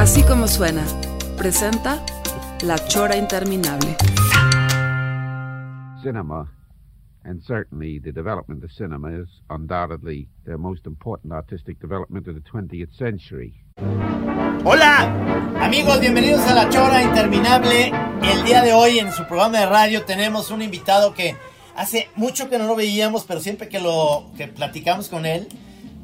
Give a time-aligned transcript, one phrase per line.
[0.00, 0.82] Así como suena,
[1.36, 2.02] presenta
[2.62, 3.94] La Chora Interminable.
[6.02, 6.50] cinema,
[7.22, 12.40] and certainly the development of cinema, is undoubtedly the most important artistic development of the
[12.40, 13.62] 20th century.
[14.64, 15.04] Hola,
[15.60, 17.92] amigos, bienvenidos a La Chora Interminable.
[18.22, 21.36] El día de hoy en su programa de radio tenemos un invitado que
[21.76, 25.46] hace mucho que no lo veíamos, pero siempre que lo que platicamos con él,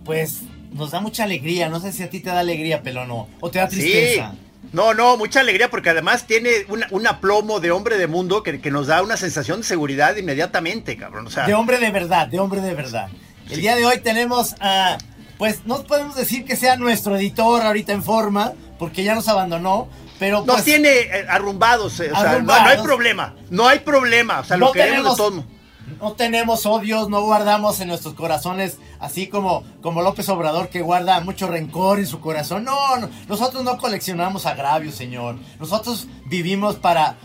[0.04, 0.42] pues
[0.76, 1.68] nos da mucha alegría.
[1.68, 4.32] No sé si a ti te da alegría, Pelono, o te da tristeza.
[4.32, 4.38] Sí.
[4.72, 8.60] No, no, mucha alegría porque además tiene una- un aplomo de hombre de mundo que,
[8.60, 11.26] que nos da una sensación de seguridad inmediatamente, cabrón.
[11.26, 13.08] O sea, De hombre de verdad, de hombre de verdad.
[13.48, 14.98] El día de hoy tenemos a,
[15.38, 19.88] pues no podemos decir que sea nuestro editor ahorita en forma, porque ya nos abandonó,
[20.18, 23.78] pero nos pues, tiene eh, arrumbados, eh, o sea, no- no, hay problema, no hay
[23.78, 25.55] problema, o sea, No lo queremos tenemos- de todo.
[26.00, 31.20] No tenemos odios, no guardamos en nuestros corazones, así como, como López Obrador que guarda
[31.20, 32.64] mucho rencor en su corazón.
[32.64, 35.36] No, no, nosotros no coleccionamos agravios, señor.
[35.58, 37.16] Nosotros vivimos para,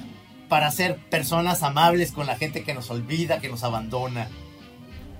[0.47, 4.29] para ser personas amables con la gente que nos olvida, que nos abandona.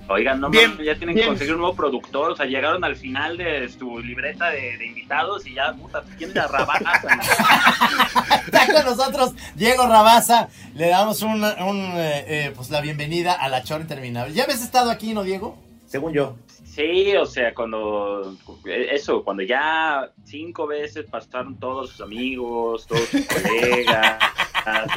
[0.07, 1.25] Oigan, no Bien, mames, ya tienen bien.
[1.25, 2.31] que conseguir un nuevo productor.
[2.31, 6.33] O sea, llegaron al final de su libreta de, de invitados y ya, puta, ¿quién
[6.33, 7.01] la rabaja?
[8.45, 10.49] Está con nosotros Diego Rabaza.
[10.75, 14.33] Le damos un, un, eh, eh, pues la bienvenida a la Chora Interminable.
[14.33, 15.57] ¿Ya habías estado aquí, no, Diego?
[15.87, 16.35] Según yo.
[16.65, 18.35] Sí, o sea, cuando.
[18.65, 24.17] Eso, cuando ya cinco veces pasaron todos sus amigos, todos sus colegas.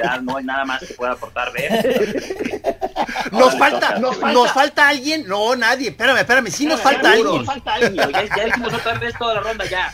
[0.03, 2.65] Ya no hay nada más que pueda aportar ver.
[3.33, 7.45] Nos falta, nos, falta alguien, no, nadie, espérame, espérame, sí nos falta alguien.
[7.45, 8.11] falta alguien.
[8.11, 9.93] Ya, ya hicimos otra vez toda la ronda, ya.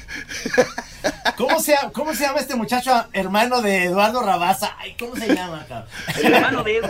[1.36, 4.76] ¿Cómo se, ¿Cómo se llama este muchacho hermano de Eduardo Rabaza?
[4.78, 5.88] Ay, ¿cómo se llama, cabrón?
[6.22, 6.88] El hermano de Edu,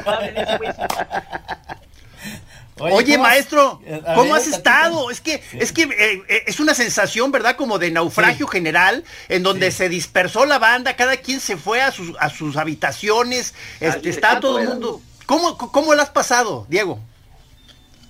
[2.80, 3.80] Oye, ¿cómo- maestro,
[4.14, 5.10] ¿cómo ver, has estado?
[5.10, 7.56] Es que, es que eh, eh, es una sensación, ¿verdad?
[7.56, 9.78] Como de naufragio general, en donde Sí.
[9.78, 14.40] se dispersó la banda, cada quien se fue a sus, a sus habitaciones, este, está
[14.40, 15.00] todo el mundo.
[15.26, 16.98] ¿Cómo, ¿Cómo lo has pasado, Diego?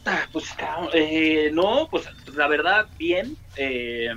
[0.07, 2.05] Ah, Pues, cabrón, eh, no, pues
[2.35, 3.37] la verdad, bien.
[3.57, 4.09] Eh,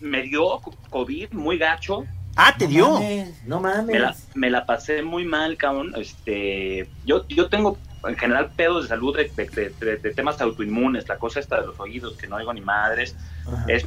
[0.00, 0.58] me dio
[0.90, 2.04] COVID muy gacho.
[2.36, 2.90] Ah, te No dio.
[2.94, 3.86] mames, no mames.
[3.86, 5.94] Me la, me la pasé muy mal, cabrón.
[5.96, 7.78] Este, yo, yo tengo
[8.08, 11.66] en general pedos de salud de, de- de- de temas autoinmunes, la cosa esta de
[11.68, 13.16] los oídos, que no oigo ni madres.
[13.46, 13.64] Ajá.
[13.68, 13.86] Es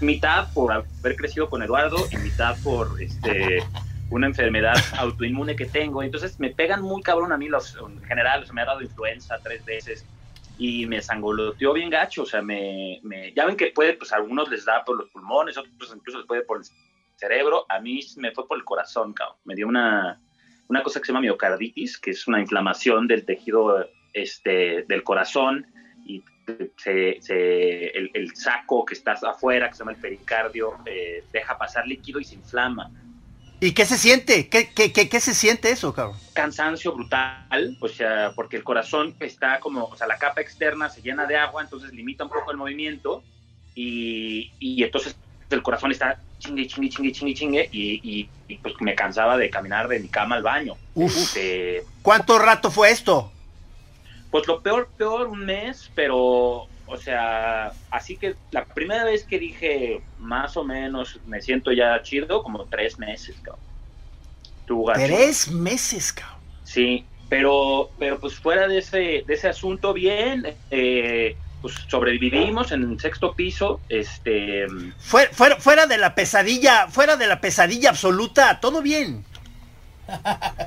[0.00, 3.62] mitad por haber crecido con Eduardo y mitad por este
[4.10, 6.02] una enfermedad autoinmune que tengo.
[6.02, 8.82] Entonces me pegan muy cabrón a mí los, en general, o sea, me ha dado
[8.82, 10.04] influenza tres veces
[10.58, 14.16] y me sangoloteó bien gacho, o sea, me, me- ya ven que puede, pues a
[14.16, 16.64] algunos les da por los pulmones, otros incluso les puede por el
[17.16, 19.36] cerebro, a mí me fue por el corazón, cabrón.
[19.44, 20.20] Me dio una,
[20.68, 25.66] una cosa que se llama miocarditis, que es una inflamación del tejido este, del corazón
[26.04, 26.22] y
[26.76, 31.56] se, se- el, el saco que está afuera, que se llama el pericardio, eh, deja
[31.58, 32.90] pasar líquido y se inflama.
[33.58, 34.48] ¿Y qué se siente?
[34.50, 36.16] ¿Qué, qué, qué, qué se siente eso, cabrón?
[36.34, 41.00] cansancio brutal, o sea, porque el corazón está como, o sea, la capa externa se
[41.00, 43.24] llena de agua, entonces limita un poco el movimiento
[43.74, 45.16] y, y entonces
[45.50, 49.48] el corazón está chingue, chingue, chingue, chingue, chingue y, y- y, pues me cansaba de
[49.50, 50.76] caminar de mi cama al baño.
[50.94, 51.16] Uf.
[51.16, 53.32] Este, ¿Cuánto rato fue esto?
[54.30, 56.18] pues lo peor, peor, un mes, pero,
[56.86, 62.02] o sea, así que la primera vez que dije más o menos me siento ya
[62.02, 63.64] chido, como tres meses, cabrón.
[64.94, 66.40] Tres meses, cabrón.
[66.64, 72.92] Sí, pero, pero pues fuera de ese, de ese asunto, bien, eh, pues sobrevivimos en
[72.92, 74.68] el sexto piso, este,
[75.00, 79.24] Fuera, fuera, fuera de la pesadilla, fuera de la pesadilla absoluta, todo bien.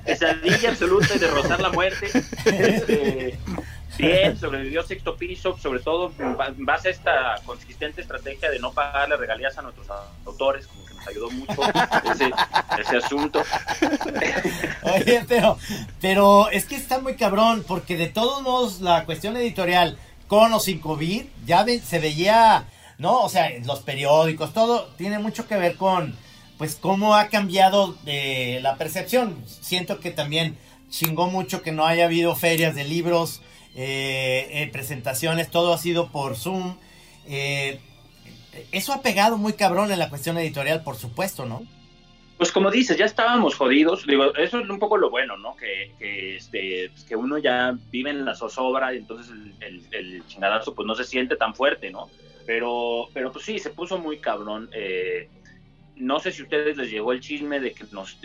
[0.06, 2.07] pesadilla absoluta de rozar la muerte.
[2.44, 3.40] Este,
[3.98, 9.16] bien, sobrevivió sexto piso, sobre todo en base a esta consistente estrategia de no pagarle
[9.16, 9.88] regalías a nuestros
[10.25, 11.62] autores, como que nos ayudó mucho
[12.12, 12.30] ese,
[12.78, 13.42] ese asunto.
[14.84, 15.57] Oye, pero,
[16.02, 19.98] pero es que está muy cabrón, porque de todos modos la cuestión editorial,
[20.30, 22.68] con o sin COVID, ya se veía,
[23.00, 23.24] ¿no?
[23.24, 26.16] O sea, los periódicos, todo tiene mucho que ver con,
[26.60, 29.44] pues, cómo ha cambiado eh, la percepción.
[29.48, 30.56] Siento que también
[30.90, 33.42] chingó mucho que no haya habido ferias de libros,
[33.76, 36.76] eh, eh, presentaciones, todo ha sido por Zoom.
[38.72, 41.64] Eso ha pegado muy cabrón en la cuestión editorial, por supuesto, ¿no?
[42.40, 44.08] Pues como dices, ya estábamos jodidos.
[44.08, 45.58] Digo, eso es un poco lo bueno, ¿no?
[45.58, 50.74] Que, que, este, que uno ya vive en la zozobra y entonces el, el, chingadazo
[50.74, 52.10] pues no se siente tan fuerte, ¿no?
[52.46, 54.70] Pero, pero pues sí, se puso muy cabrón.
[54.72, 55.28] Eh,
[55.98, 58.18] no sé si a ustedes les llegó el chisme de que nos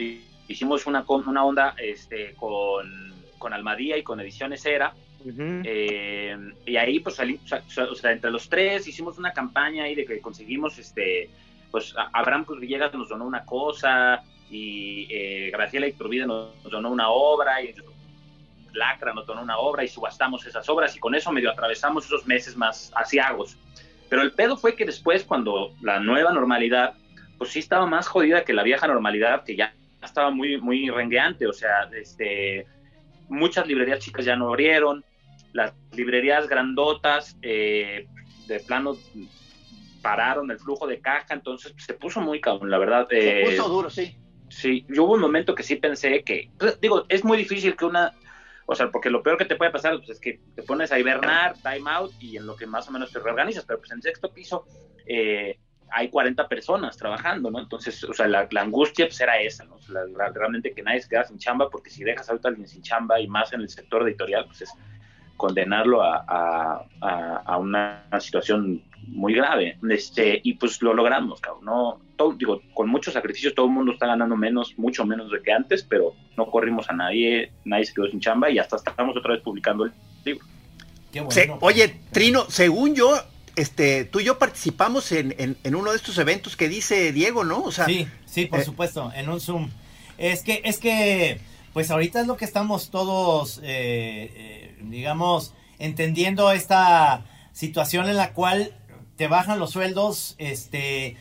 [0.46, 4.94] hicimos una, una onda este, con, con Almadía y con Ediciones Era.
[5.26, 10.20] Eh, y ahí, pues, o sea, entre los tres hicimos una campaña ahí de que
[10.20, 11.30] conseguimos, este,
[11.74, 17.08] pues, Abraham pues, Villegas nos donó una cosa y eh, Graciela Iturbide nos donó una
[17.08, 17.74] obra y
[18.72, 22.28] Lacra nos donó una obra y subastamos esas obras y con eso medio atravesamos esos
[22.28, 23.56] meses más asiagos.
[24.08, 26.94] Pero el pedo fue que después, cuando la nueva normalidad,
[27.38, 31.48] pues sí estaba más jodida que la vieja normalidad, que ya estaba muy, muy rengueante,
[31.48, 32.68] o sea, este,
[33.28, 35.04] muchas librerías chicas ya no abrieron,
[35.52, 38.06] las librerías grandotas eh,
[38.46, 38.96] de plano
[40.04, 43.08] pararon el flujo de caja, entonces pues, se puso muy cabrón, la verdad.
[43.08, 44.16] se eh, puso duro, sí.
[44.50, 47.86] Sí, yo hubo un momento que sí pensé que, pues, digo, es muy difícil que
[47.86, 48.12] una,
[48.66, 50.98] o sea, porque lo peor que te puede pasar pues, es que te pones a
[50.98, 54.02] hibernar, time out, y en lo que más o menos te reorganizas, pero pues en
[54.02, 54.66] sexto piso,
[55.06, 55.58] eh,
[55.90, 57.58] hay 40 personas trabajando, ¿no?
[57.58, 59.78] Entonces, o sea, la, angustia pues era esa, ¿no?
[60.34, 63.20] realmente que nadie se queda sin chamba, porque si dejas ahorita a alguien sin chamba
[63.20, 64.72] y más en el sector editorial, pues es
[65.36, 69.78] condenarlo a, a, una situación muy grave.
[69.90, 71.64] Este, y pues lo logramos, cabrón.
[71.64, 72.00] No,
[72.36, 75.82] digo, con muchos sacrificios todo el mundo está ganando menos, mucho menos de que antes,
[75.82, 79.42] pero no corrimos a nadie, nadie se quedó sin chamba y hasta estamos otra vez
[79.42, 79.92] publicando el
[80.24, 80.44] libro.
[81.60, 83.14] oye, Trino, según yo,
[83.56, 87.62] este, tú y yo participamos en, en, uno de estos eventos que dice Diego, ¿no?
[87.62, 89.70] O sea, sí, sí, por eh, supuesto, en un Zoom.
[90.18, 91.40] Es que, es que,
[91.72, 98.32] pues ahorita es lo que estamos todos, eh, eh, digamos, entendiendo esta situación en la
[98.32, 98.74] cual
[99.16, 101.16] te bajan los sueldos, este,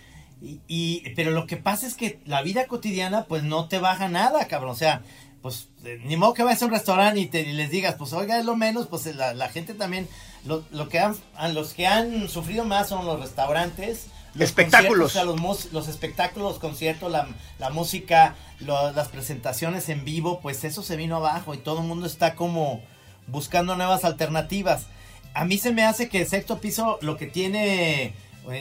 [0.68, 4.48] y, pero lo que pasa es que la vida cotidiana, pues no te baja nada,
[4.48, 4.72] cabrón.
[4.72, 5.02] O sea,
[5.42, 5.70] pues
[6.04, 8.56] ni modo que vayas a un restaurante y, te, les digas, pues oiga, es lo
[8.56, 10.08] menos, pues la, la gente también
[10.46, 11.16] lo, lo que han,
[11.54, 14.08] los que han sufrido más son los restaurantes.
[14.34, 15.16] Los espectáculos.
[15.16, 17.28] los, los, espectáculos, los conciertos, la,
[17.60, 22.08] la música, las presentaciones en vivo, pues eso se vino abajo y todo el mundo
[22.08, 22.82] está como
[23.28, 24.88] buscando nuevas alternativas.
[25.34, 28.14] A mí se me hace que el sexto piso lo que tiene eh,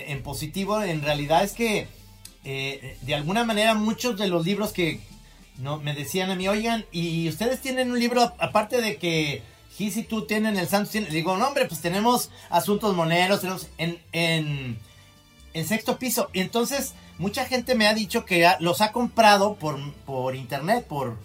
[0.09, 1.89] en positivo en realidad es que
[2.45, 5.01] eh, de alguna manera muchos de los libros que
[5.59, 9.43] no me decían a mí, oigan, y ustedes tienen un libro aparte de que
[9.77, 13.69] Gis y tú tienen el Santos, le digo, no hombre, pues tenemos asuntos moneros, tenemos
[13.79, 14.79] en, en,
[15.55, 16.29] en, sexto piso.
[16.33, 21.19] Y entonces mucha gente me ha dicho que los ha comprado por, por internet, por,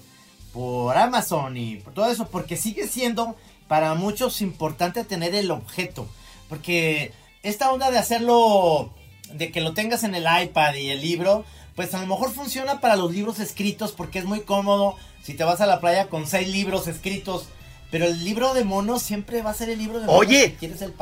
[0.57, 3.35] por Amazon y por todo eso, porque sigue siendo
[3.67, 6.09] para muchos importante tener el objeto.
[6.49, 7.11] Porque
[7.43, 8.91] esta onda de hacerlo,
[9.33, 11.45] de que lo tengas en el iPad y el libro,
[11.75, 14.95] pues a lo mejor funciona para los libros escritos porque es muy cómodo.
[15.21, 17.49] Si te vas a la playa con seis libros escritos
[17.91, 20.19] pero el libro de monos siempre va a ser el libro de monos.
[20.19, 20.57] Oye,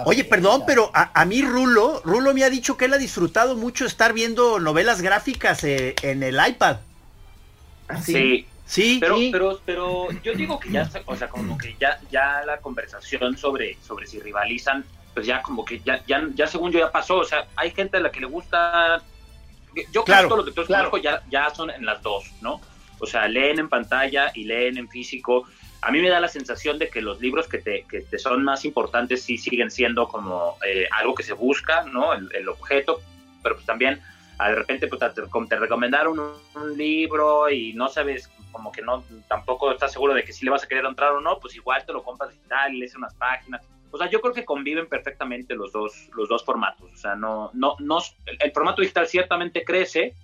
[0.06, 3.86] oye, perdón, pero a, mí Rulo, Rulo me ha dicho que él ha disfrutado mucho
[3.86, 6.78] estar viendo novelas gráficas eh, en el iPad.
[7.88, 8.14] ¿Ah, sí.
[8.14, 8.46] Sí,
[9.00, 13.38] pero, pero, pero yo digo que ya, o sea, como que ya, ya la conversación
[13.38, 14.84] sobre, sobre si rivalizan,
[15.14, 17.98] pues ya como que ya, ya, ya según yo ya pasó, o sea, hay gente
[17.98, 19.02] a la que le gusta,
[19.92, 20.98] yo creo que todos los lectores claro.
[20.98, 22.60] ya, ya son en las dos, ¿no?
[23.00, 25.46] O sea, leen en pantalla y leen en físico,
[25.86, 28.44] a mí me da la sensación de que los libros que te, que te son
[28.44, 32.12] más importantes sí siguen siendo como eh, algo que se busca, ¿no?
[32.14, 33.02] El, objeto,
[33.44, 34.02] pero pues también
[34.40, 35.02] de repente pues,
[35.50, 40.34] te, recomendaron un, libro y no sabes, como que no, tampoco estás seguro de que
[40.34, 42.96] si le vas a querer entrar o no, pues igual te lo compras digital, lees
[42.96, 43.62] unas páginas.
[43.92, 46.92] O sea, yo creo que conviven perfectamente los dos, los dos formatos.
[46.92, 50.16] O sea, no, no, no, el formato digital ciertamente crece,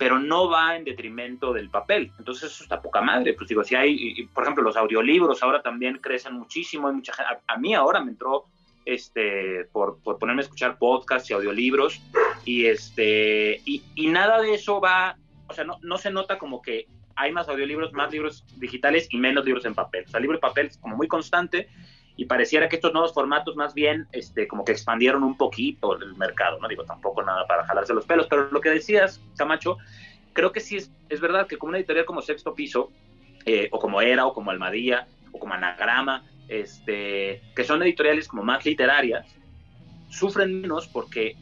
[0.00, 2.10] pero no va en detrimento del papel.
[2.18, 3.34] Entonces eso está poca madre.
[3.34, 6.88] Pues digo, si hay, por ejemplo, los audiolibros ahora también crecen muchísimo.
[6.88, 7.12] Hay mucha
[7.46, 8.46] a, mí ahora me entró
[8.84, 12.00] este por, ponerme a escuchar podcasts y audiolibros
[12.44, 15.16] y este y, y, nada de eso va,
[15.48, 19.44] o sea, no, se nota como que hay más audiolibros, más libros digitales y menos
[19.44, 20.04] libros en papel.
[20.06, 21.68] O sea, el libro en papel es como muy constante
[22.16, 26.14] y pareciera que estos nuevos formatos más bien este, como que expandieron un poquito el
[26.16, 29.76] mercado, no digo tampoco nada para jalarse los pelos, pero lo que decías, Camacho,
[30.32, 32.90] creo que sí es, es verdad que como una editorial como Sexto Piso,
[33.46, 38.42] eh, o como Era, o como Almadía, o como Anagrama, este, que son editoriales como
[38.42, 39.26] más literarias,
[40.08, 41.36] sufren menos porque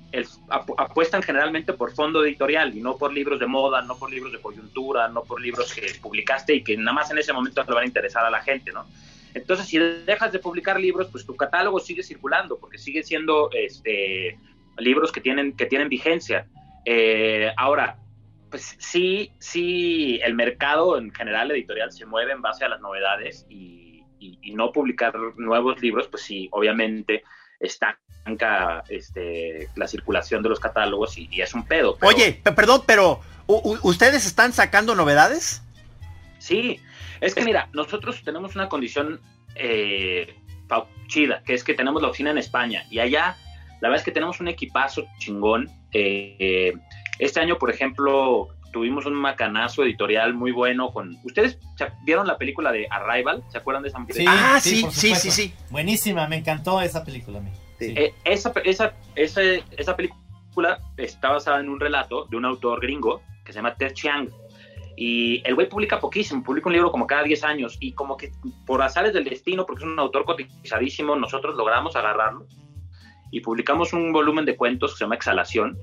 [0.77, 4.41] apuestan generalmente por fondo editorial y no por libros de moda, no por libros de
[4.41, 7.85] coyuntura, no por libros que publicaste y que nada más en ese momento le van
[7.85, 8.87] a interesar a la gente, ¿no?
[9.35, 14.39] Entonces, si dejas de publicar libros, pues tu catálogo sigue circulando, porque sigue siendo, este,
[14.79, 16.47] libros que tienen, que tienen vigencia.
[16.85, 17.99] Eh, ahora,
[18.51, 23.47] pues sí, sí, el mercado en general editorial se mueve en base a las novedades
[23.49, 23.88] y,
[24.53, 27.25] no publicar nuevos libros, pues sí, obviamente
[27.61, 31.99] estanca este, la circulación de los catálogos y, es un pedo.
[32.03, 35.63] Oye, perdón, pero ¿ustedes están sacando novedades?
[36.39, 36.81] Sí,
[37.21, 39.21] es que mira, nosotros tenemos una condición
[39.55, 40.37] eh,
[41.07, 43.37] chida, que es que tenemos la oficina en España y allá
[43.81, 45.71] la verdad es que tenemos un equipazo chingón.
[45.93, 46.73] Eh,
[47.19, 51.17] este año, por ejemplo, tuvimos un macanazo editorial muy bueno con...
[51.25, 51.59] ¿Ustedes
[52.05, 53.43] vieron la película de Arrival?
[53.49, 54.33] ¿Se acuerdan de esa película?
[54.33, 57.51] Sí, ah, sí, sí, sí, sí, Buenísima, me encantó esa película a mí.
[57.81, 59.41] Eh, esa, esa, esa,
[59.77, 63.93] esa película está basada en un relato de un autor gringo que se llama Ted
[63.93, 64.29] Chiang.
[64.97, 68.33] Y el güey publica poquísimo, publica un libro como cada 10 años y como que
[68.67, 72.47] por azares del destino, porque es un autor cotizadísimo, nosotros logramos agarrarlo
[73.31, 75.79] y publicamos un volumen de cuentos que se llama Exhalación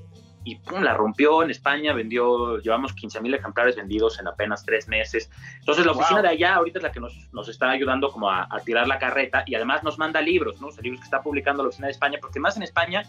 [0.45, 4.87] y pum, la rompió en España, vendió, llevamos 15 mil ejemplares vendidos en apenas tres
[4.87, 5.29] meses.
[5.59, 8.47] Entonces la oficina de allá ahorita es la que nos, nos está ayudando como a,
[8.63, 10.67] tirar la carreta y además nos manda libros, ¿no?
[10.67, 13.03] O libros que está publicando la oficina de España, porque más en España,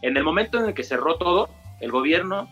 [0.00, 1.50] en el momento en el que cerró todo,
[1.80, 2.48] el gobierno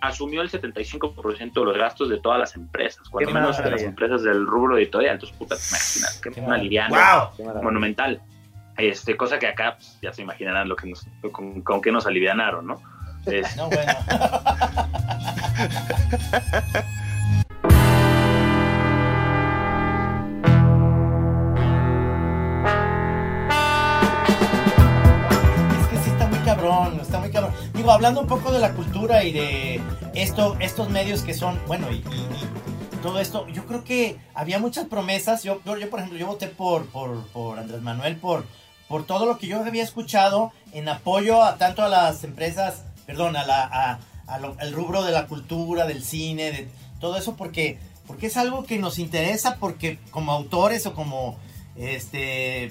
[0.00, 4.24] asumió el 75% de los gastos de todas las empresas, cuando menos de las empresas
[4.24, 5.14] del rubro editorial.
[5.14, 7.30] Entonces, puta, te que una liviana
[7.62, 8.20] monumental.
[8.76, 12.06] Este, cosa que acá pues, ya se imaginarán lo que nos, con, con qué nos
[12.06, 12.80] alivianaron, ¿no?
[13.56, 13.92] No, bueno.
[25.78, 27.52] es que sí está muy cabrón, está muy cabrón.
[27.74, 29.80] Digo, hablando un poco de la cultura y de
[30.14, 32.02] esto, estos medios que son, bueno, y,
[33.02, 35.44] todo esto, yo creo que había muchas promesas.
[35.44, 38.44] Yo, yo, por ejemplo, yo voté por, por, por Andrés Manuel por
[38.88, 43.36] por todo lo que yo había escuchado en apoyo a tanto a las empresas, perdón,
[43.36, 46.68] a la, al rubro de la cultura, del cine, de
[47.00, 51.38] todo eso, porque, porque es algo que nos interesa, porque como autores o como,
[51.74, 52.70] este,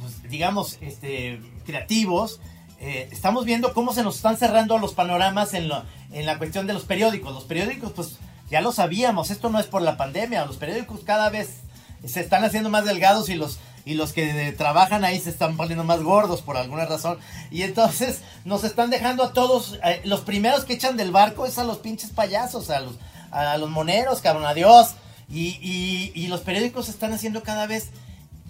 [0.00, 2.40] pues, digamos, este, creativos,
[2.80, 5.70] eh, estamos viendo cómo se nos están cerrando los panoramas en,
[6.12, 7.34] en la cuestión de los periódicos.
[7.34, 8.16] Los periódicos, pues
[8.48, 11.58] ya lo sabíamos, esto no es por la pandemia, los periódicos cada vez
[12.06, 15.82] se están haciendo más delgados y los y los que trabajan ahí se están poniendo
[15.82, 17.18] más gordos por alguna razón.
[17.50, 21.56] Y entonces nos están dejando a todos, eh, los primeros que echan del barco es
[21.56, 22.96] a los pinches payasos, a los,
[23.30, 24.88] a los moneros, cabrón, adiós.
[25.30, 27.88] Y, y, y los periódicos se están haciendo cada vez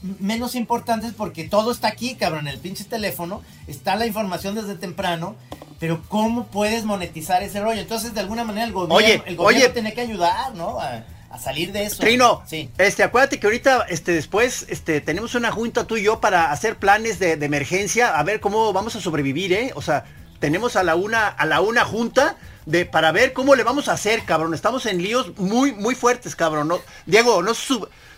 [0.02, 4.74] menos importantes porque todo está aquí, cabrón, en el pinche teléfono, está la información desde
[4.74, 5.36] temprano,
[5.78, 7.80] pero ¿cómo puedes monetizar ese rollo?
[7.80, 10.80] Entonces, de alguna manera, el gobierno, el gobierno tiene que ayudar, ¿no?
[10.80, 11.04] a
[11.36, 11.98] salir de eso.
[11.98, 12.70] Trino, sí.
[12.78, 16.76] este, acuérdate que ahorita, este, después, este, tenemos una junta tú y yo para hacer
[16.76, 19.72] planes de, emergencia, a ver cómo vamos a sobrevivir, ¿eh?
[19.74, 20.04] O sea,
[20.38, 23.92] tenemos a la una, a la una junta de, para ver cómo le vamos a
[23.92, 24.54] hacer, cabrón.
[24.54, 26.68] Estamos en líos muy, muy fuertes, cabrón.
[26.68, 27.52] No, Diego, no,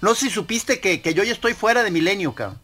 [0.00, 2.60] no sé si supiste que, que yo ya estoy fuera de milenio, cabrón.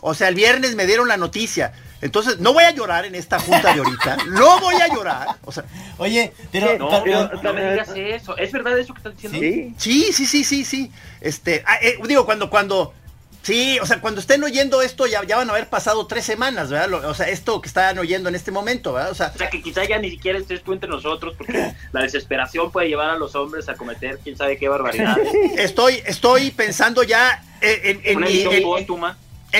[0.00, 1.72] O sea, el viernes me dieron la noticia.
[2.04, 4.18] Entonces, no voy a llorar en esta junta de ahorita.
[4.28, 5.28] no voy a llorar.
[5.42, 5.64] O sea,
[5.96, 8.36] Oye, pero, no, me digas eso.
[8.36, 9.74] ¿Es verdad eso que estás diciendo?
[9.78, 10.92] Sí, sí, sí, sí, sí.
[11.22, 12.92] Este, ah, eh, digo, cuando, cuando,
[13.40, 16.68] sí, o sea, cuando estén oyendo esto, ya, ya van a haber pasado tres semanas,
[16.68, 16.92] ¿verdad?
[17.08, 19.10] o sea, esto que están oyendo en este momento, ¿verdad?
[19.10, 22.02] O sea, o sea, que quizá ya ni siquiera estés tú entre nosotros, porque la
[22.02, 25.16] desesperación puede llevar a los hombres a cometer quién sabe qué barbaridad.
[25.56, 28.62] Estoy, estoy pensando ya en, en, en, en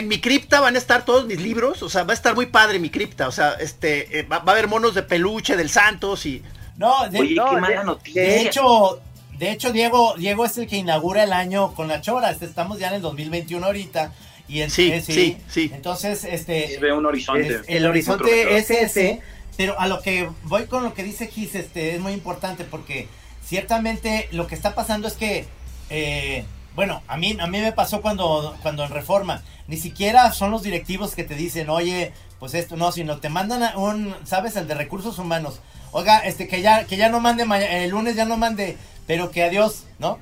[0.03, 2.79] mi cripta van a estar todos mis libros, o sea, va a estar muy padre
[2.79, 6.43] mi cripta, o sea, este, eh, va, a haber monos de peluche del Santos y...
[6.77, 8.23] No, de, Oye, qué mala noticia.
[8.23, 9.01] de hecho,
[9.39, 12.79] de hecho, Diego, Diego es el que inaugura el año con la chora, este, estamos
[12.79, 14.13] ya en el 2021 ahorita.
[14.47, 16.77] Y en, sí, sí, sí, Entonces, este...
[16.81, 17.63] ve un horizonte.
[17.67, 19.21] el horizonte es ese,
[19.57, 23.09] pero a lo que voy con lo que dice Gis, este, es muy importante porque
[23.43, 25.47] ciertamente lo que está pasando es que...
[25.91, 30.51] Eh, bueno, a mí, a mí me pasó cuando, cuando en Reforma, ni siquiera son
[30.51, 34.57] los directivos que te dicen, oye, pues esto no, sino te mandan a un, ¿sabes?
[34.57, 35.61] El de recursos humanos.
[35.93, 37.45] Oiga, este, que ya, que ya no mande,
[37.85, 38.77] el lunes ya no mande,
[39.07, 40.19] pero que adiós, ¿no?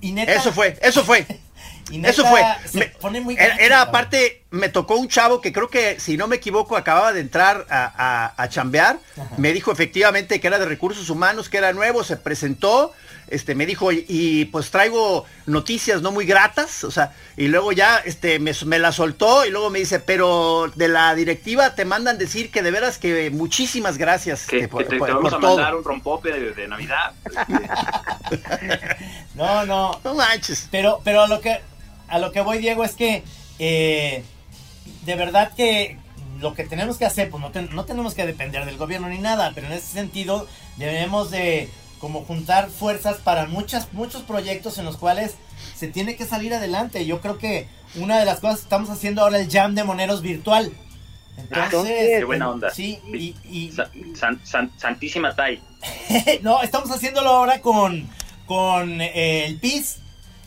[0.00, 1.24] Y neta, eso fue, eso fue.
[2.02, 2.42] eso fue.
[3.60, 7.20] era, aparte, me tocó un chavo que creo que, si no me equivoco, acababa de
[7.20, 8.98] entrar a, a, chambear.
[9.36, 12.92] Me dijo efectivamente que era de recursos humanos, que era nuevo, se presentó
[13.28, 17.98] este, me dijo, y, pues traigo noticias no muy gratas, o sea, y luego ya
[17.98, 22.50] este, me, la soltó y luego me dice, pero de la directiva te mandan decir
[22.50, 24.46] que de veras que muchísimas gracias.
[24.46, 27.12] Que, por, te, vamos a mandar un rompope de, Navidad.
[29.34, 30.00] no, no.
[30.02, 30.68] No manches.
[30.70, 31.60] Pero, pero a lo que,
[32.08, 33.22] a lo que voy, Diego, es que
[33.58, 34.24] eh,
[35.04, 35.98] de verdad que
[36.40, 39.52] lo que tenemos que hacer, pues no, no tenemos que depender del gobierno ni nada,
[39.54, 44.96] pero en ese sentido debemos de como juntar fuerzas para muchas, muchos proyectos en los
[44.96, 45.34] cuales
[45.74, 47.06] se tiene que salir adelante.
[47.06, 50.22] Yo creo que una de las cosas que estamos haciendo ahora el jam de moneros
[50.22, 50.72] virtual.
[51.36, 52.70] Entonces, qué buena onda.
[52.70, 52.98] Sí,
[53.44, 53.72] y,
[54.76, 55.60] Santísima Tai.
[56.42, 58.08] no, estamos haciéndolo ahora con,
[58.46, 59.98] con eh, el PIS.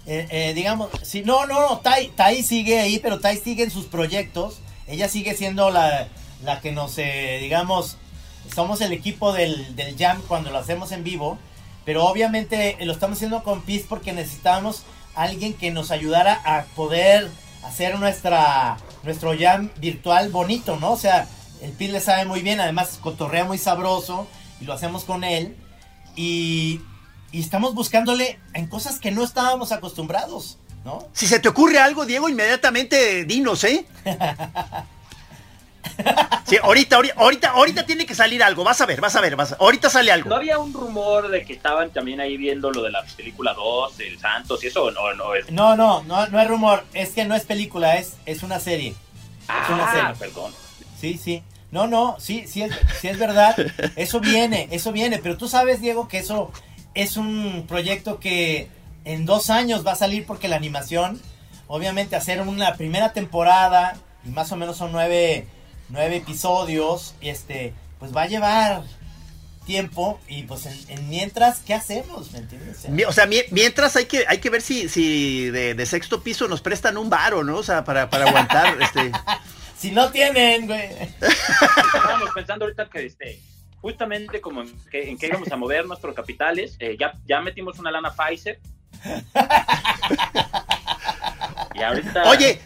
[0.07, 3.71] Eh, eh, digamos, sí, no, no, no, Tai, Tai sigue ahí, pero Tai sigue en
[3.71, 4.59] sus proyectos.
[4.87, 6.07] Ella sigue siendo la,
[6.43, 7.97] la que nos, digamos,
[8.53, 11.37] somos el equipo del, del Jam cuando lo hacemos en vivo.
[11.85, 14.83] Pero obviamente lo estamos haciendo con PIS porque necesitamos
[15.15, 17.29] alguien que nos ayudara a poder
[17.63, 20.91] hacer nuestra nuestro jam virtual bonito, ¿no?
[20.91, 21.27] O sea,
[21.61, 24.27] el PIS le sabe muy bien, además cotorrea muy sabroso
[24.61, 25.55] y lo hacemos con él.
[26.15, 26.81] Y,
[27.31, 31.07] y estamos buscándole en cosas que no estábamos acostumbrados, ¿no?
[31.13, 33.85] Si se te ocurre algo, Diego, inmediatamente dinos, ¿eh?
[36.45, 39.51] Sí, ahorita, ahorita, ahorita tiene que salir algo, vas a ver, vas a ver, vas
[39.51, 39.55] a...
[39.59, 40.29] ahorita sale algo.
[40.29, 43.99] ¿No había un rumor de que estaban también ahí viendo lo de la película 2,
[43.99, 45.51] El Santos y eso no, no es?
[45.51, 48.95] No, no, no, no es rumor, es que no es película, es, es una serie.
[49.47, 50.15] Ah, es una serie.
[50.17, 50.51] perdón.
[50.99, 51.43] Sí, sí.
[51.71, 53.55] No, no, sí, sí es, sí es verdad.
[53.95, 56.51] Eso viene, eso viene, pero tú sabes, Diego, que eso
[56.95, 58.69] es un proyecto que
[59.05, 61.21] en dos años va a salir porque la animación,
[61.67, 65.45] obviamente hacer una primera temporada, y más o menos son nueve
[65.89, 68.83] nueve episodios, este, pues va a llevar
[69.65, 72.31] tiempo y pues en, mientras, ¿qué hacemos?
[72.31, 72.87] ¿Me entiendes?
[73.07, 76.97] O sea, mientras hay que, hay que ver si, si de, sexto piso nos prestan
[76.97, 77.57] un varo, ¿no?
[77.57, 79.11] O sea, para, para aguantar, este...
[79.77, 80.89] Si no tienen, güey.
[81.21, 83.39] Estábamos pensando ahorita que este,
[83.79, 88.11] justamente como en que, íbamos a mover nuestros capitales, eh, ya, ya metimos una lana
[88.11, 88.59] Pfizer.
[91.75, 92.29] y ahorita...
[92.29, 92.59] Oye,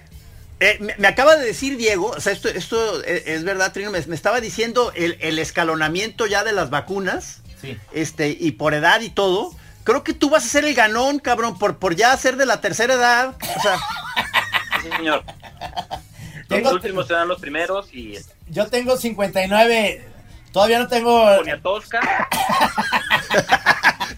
[0.64, 4.40] eh, me, acaba de decir Diego, o sea, esto, esto es, verdad, Trino, me, estaba
[4.40, 7.42] diciendo el, escalonamiento ya de las vacunas,
[7.92, 9.54] este, y por edad y todo.
[9.84, 12.62] Creo que tú vas a ser el ganón, cabrón, por, por ya ser de la
[12.62, 13.36] tercera edad.
[13.58, 13.78] O sea.
[14.82, 15.26] Sí, señor.
[16.50, 18.18] Los últimos serán los primeros y.
[18.48, 20.08] Yo tengo 59.
[20.54, 21.26] Todavía no tengo.
[21.38, 22.30] Poniatowska.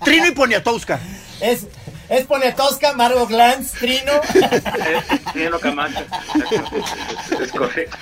[0.03, 0.99] Trino y Poniatowska.
[1.39, 1.65] Es,
[2.09, 4.13] es Poniatowska, Margo Glantz, Trino.
[5.33, 6.05] Trino Camacho.
[7.41, 7.97] Es correcto.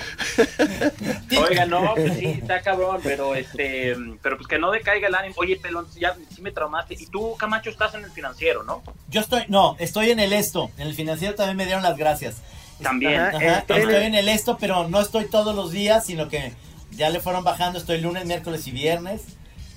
[1.37, 5.35] Oiga, no, pues sí, está cabrón, pero este, pero pues que no decaiga el ánimo.
[5.37, 6.95] Oye, pelón, ya sí me traumaste.
[6.99, 8.83] Y tú, Camacho, estás en el financiero, ¿no?
[9.09, 10.71] Yo estoy, no, estoy en el esto.
[10.77, 12.37] En el financiero también me dieron las gracias.
[12.81, 13.21] También.
[13.67, 16.53] estoy en el esto, pero no estoy todos los días, sino que
[16.91, 17.79] ya le fueron bajando.
[17.79, 19.21] Estoy lunes, miércoles y viernes.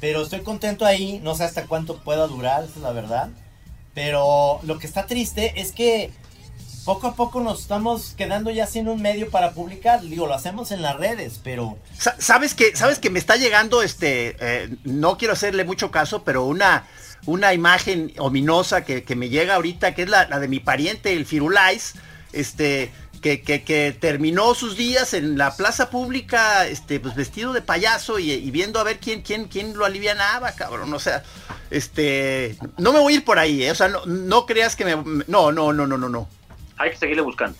[0.01, 1.21] Pero estoy contento ahí.
[1.23, 3.29] No sé hasta cuánto pueda durar, esa es la verdad.
[3.97, 6.11] Pero lo que está triste es que
[6.85, 10.03] poco a poco nos estamos quedando ya sin un medio para publicar.
[10.03, 11.79] Digo, lo hacemos en las redes, pero.
[12.19, 16.45] Sabes que, sabes que me está llegando, este, eh, no quiero hacerle mucho caso, pero
[16.45, 16.87] una,
[17.25, 21.25] una imagen ominosa que, me llega ahorita, que es la, la de mi pariente, el
[21.25, 21.95] Firulais,
[22.35, 22.93] este,
[23.27, 28.79] que, terminó sus días en la plaza pública, este, pues vestido de payaso y, viendo
[28.79, 30.93] a ver quién, quién, quién lo alivianaba, cabrón.
[30.95, 31.23] O sea,
[31.71, 33.71] este, no me voy a ir por ahí, ¿eh?
[33.71, 36.29] o sea, no, no creas que me, no, no, no, no, no, no.
[36.79, 37.59] Hay que seguirle buscando.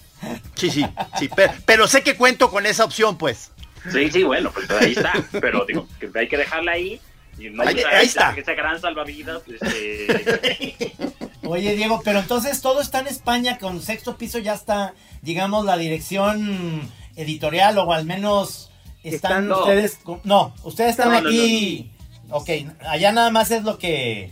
[0.55, 0.87] Sí, sí,
[1.18, 1.29] sí,
[1.66, 3.52] pero, sé que cuento con esa opción, pues.
[3.92, 7.00] Sí, sí, bueno, pues ahí está, pero digo, que hay que dejarla ahí.
[7.38, 8.35] Y no ahí, ahí está.
[8.37, 9.42] Esa gran salvavidas.
[9.46, 10.94] Este...
[11.48, 15.76] Oye, Diego, pero entonces todo está en España, con sexto piso ya está, digamos, la
[15.76, 18.70] dirección editorial, o al menos
[19.02, 20.00] están, ustedes.
[20.24, 21.92] No, ustedes están aquí.
[22.30, 22.48] ok,
[22.80, 24.30] allá nada más es lo que.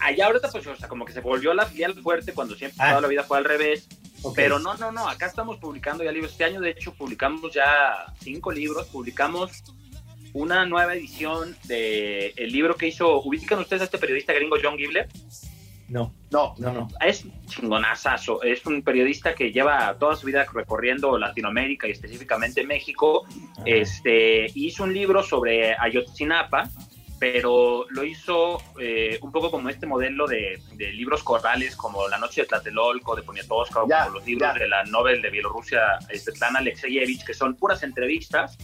[0.00, 2.90] Allá ahorita, pues, o sea, como que se volvió la filial fuerte cuando siempre ah.
[2.90, 3.88] toda la vida fue al revés.
[4.34, 6.32] Pero no, no, no, acá estamos publicando ya libros.
[6.32, 8.86] Este año, de hecho, publicamos ya cinco libros.
[8.88, 9.62] Publicamos
[10.32, 13.22] una nueva edición del el libro que hizo.
[13.22, 15.08] ¿Ubican ustedes a este periodista gringo John Gibler?
[15.88, 16.88] No, no, no, no.
[17.00, 18.42] Es chingonazazo.
[18.42, 23.26] Es un periodista que lleva toda su vida recorriendo Latinoamérica y específicamente México.
[23.64, 26.68] Este hizo un libro sobre Ayotzinapa,
[27.18, 32.42] pero lo hizo eh, un poco como este modelo de, libros corales, como La Noche
[32.42, 37.24] de Tlatelolco, de Poniatowska, o como los libros de la Nobel de Bielorrusia, Svetlana Alexeyevich,
[37.24, 38.58] que son puras entrevistas.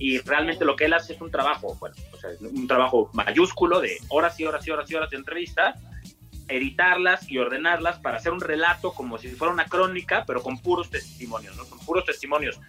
[0.00, 3.80] Y realmente lo que él hace es un trabajo, bueno, o sea, un trabajo mayúsculo
[3.80, 5.74] de horas y horas y horas y horas de entrevista
[6.48, 10.90] editarlas y ordenarlas para hacer un relato como si fuera una crónica, pero con puros
[10.90, 11.64] testimonios, ¿no?
[11.66, 12.60] Con puros testimonios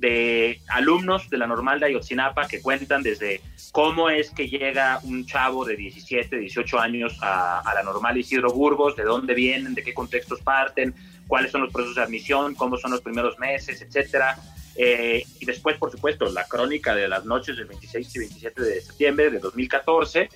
[0.00, 5.26] de alumnos de la normal de Ayotzinapa que cuentan desde cómo es que llega un
[5.26, 9.92] chavo de 17, 18 años a, la normal Isidro Burgos, de dónde vienen, de qué
[9.92, 10.94] contextos parten,
[11.28, 14.38] cuáles son los procesos de admisión, cómo son los primeros meses, etcétera.
[14.76, 18.80] Eh, y después, por supuesto, la crónica de las noches del 26 y 27 de
[18.80, 20.28] septiembre de 2014.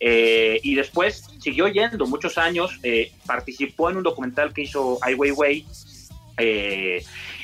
[0.00, 5.14] Eh, y después siguió yendo muchos años, eh, participó en un documental que hizo Ai
[5.14, 5.66] Weiwei.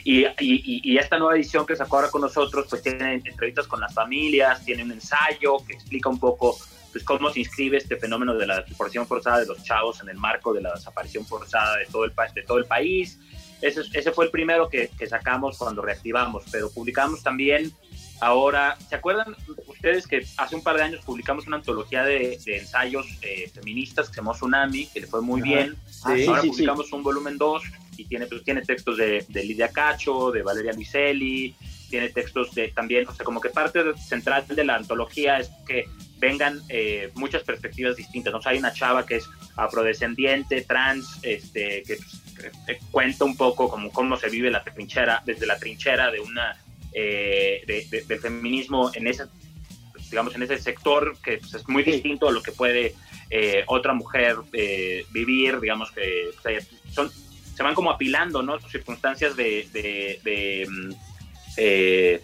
[0.05, 3.93] Y, y, esta nueva edición que sacó ahora con nosotros, pues tiene entrevistas con las
[3.93, 6.57] familias, tiene un ensayo que explica un poco
[6.97, 10.17] pues, cómo se inscribe este fenómeno de la desaparición forzada de los chavos en el
[10.17, 13.19] marco de la desaparición forzada de todo el, de todo el país.
[13.61, 17.71] Ese, ese fue el primero que, que, sacamos cuando reactivamos, pero publicamos también
[18.21, 23.07] ahora, ¿se acuerdan ustedes que hace un par de años publicamos una antología de, ensayos
[23.23, 25.77] eh, feministas que se llamó Tsunami, que le fue muy bien?
[26.03, 27.63] ahora publicamos un volumen 2
[27.97, 31.55] y tiene, pues, tiene textos de, de, Lidia Cacho, de Valeria Luiselli,
[31.89, 35.87] tiene textos de también, o sea, como que parte central de la antología es que
[36.19, 38.33] vengan eh, muchas perspectivas distintas.
[38.33, 38.39] ¿no?
[38.39, 43.69] O sea, hay una chava que es afrodescendiente, trans, este, que, pues, cuenta un poco
[43.69, 46.57] como cómo se vive la trinchera, desde la trinchera de una
[46.93, 49.25] eh, de, del feminismo en ese,
[50.11, 52.95] digamos, en ese sector que pues, es muy distinto a lo que puede
[53.31, 54.37] eh, otra mujer
[55.13, 56.31] vivir, digamos que
[56.93, 57.11] son
[57.57, 58.61] se van como apilando, ¿no?
[58.61, 60.93] Circunstancias de, de, mm,
[61.57, 62.23] eh,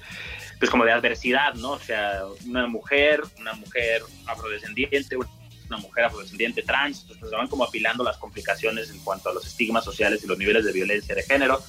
[0.58, 1.70] pues como de adversidad, ¿no?
[1.72, 7.64] O sea, una mujer, una mujer afrodescendiente, una mujer afrodescendiente trans, entonces se van como
[7.64, 11.22] apilando las complicaciones en cuanto a los estigmas sociales y los niveles de violencia de
[11.22, 11.62] género.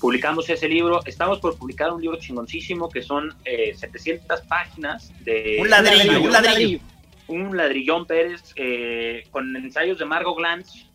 [0.00, 5.58] Publicamos ese libro, estamos por publicar un libro chingoncísimo que son 700 eh, páginas de...
[5.60, 6.80] Un ladrillo, un ladrillo.
[7.26, 10.86] Un ladrillón Pérez eh, con ensayos de Margot Glantz,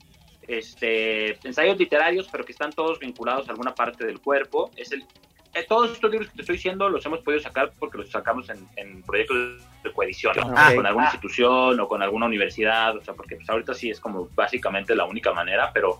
[0.47, 4.71] este, ensayos literarios, pero que están todos vinculados a alguna parte del cuerpo.
[4.75, 5.05] Es el,
[5.53, 8.49] eh, todos estos libros que te estoy diciendo los hemos podido sacar porque los sacamos
[8.49, 13.35] en, proyectos de coedición, ah, con alguna institución o con alguna universidad, o sea, porque
[13.35, 15.99] pues, ahorita sí es como básicamente la única manera, pero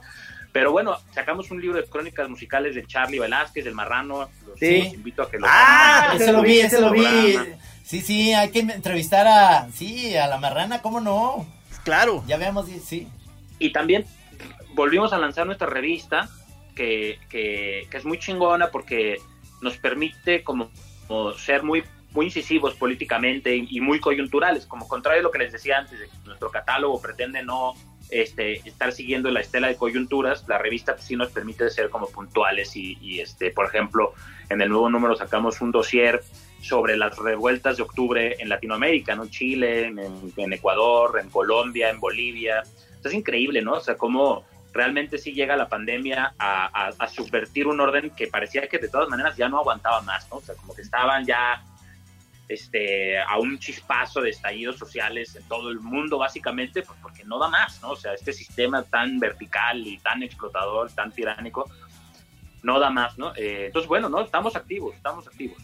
[0.53, 4.29] pero bueno, sacamos un libro de crónicas musicales de Charlie Velázquez, del Marrano.
[4.47, 4.91] Los sí.
[4.93, 7.37] invito a que lo Ah, ese lo vi, ese lo vi.
[7.83, 11.45] Sí, sí, hay que entrevistar a, sí, a la Marrana, ¿cómo no?
[11.83, 12.23] Claro.
[12.27, 13.07] Ya veamos, sí.
[13.57, 14.05] Y también
[14.75, 16.29] volvimos a lanzar nuestra revista,
[16.75, 19.17] que, que, es muy chingona porque
[19.61, 20.69] nos permite como,
[21.37, 25.79] ser muy, muy incisivos políticamente y, muy coyunturales, como contrario a lo que les decía
[25.79, 27.73] antes, de que nuestro catálogo pretende no
[28.21, 32.76] este, estar siguiendo la estela de coyunturas, la revista sí nos permite ser como puntuales
[32.76, 34.13] y, este, por ejemplo,
[34.49, 36.21] en el nuevo número sacamos un dossier
[36.62, 39.28] sobre las revueltas de octubre en Latinoamérica, ¿no?
[39.28, 39.99] Chile, en,
[40.38, 42.63] en Ecuador, en Colombia, en Bolivia.
[43.04, 43.73] es increíble, ¿no?
[43.73, 48.80] O sea, cómo realmente sí llega la pandemia a, subvertir un orden que parecía que
[48.80, 50.38] de todas maneras ya no aguantaba más, ¿no?
[50.38, 51.63] O sea, como que estaban ya
[52.53, 57.39] este, a un chispazo de estallidos sociales en todo el mundo, básicamente, pues porque no
[57.39, 57.91] da más, ¿no?
[57.91, 61.69] O sea, este sistema tan vertical y tan explotador, tan tiránico,
[62.61, 63.35] no da más, ¿no?
[63.35, 64.21] Eh, entonces, bueno, ¿no?
[64.21, 65.57] Estamos activos, estamos activos.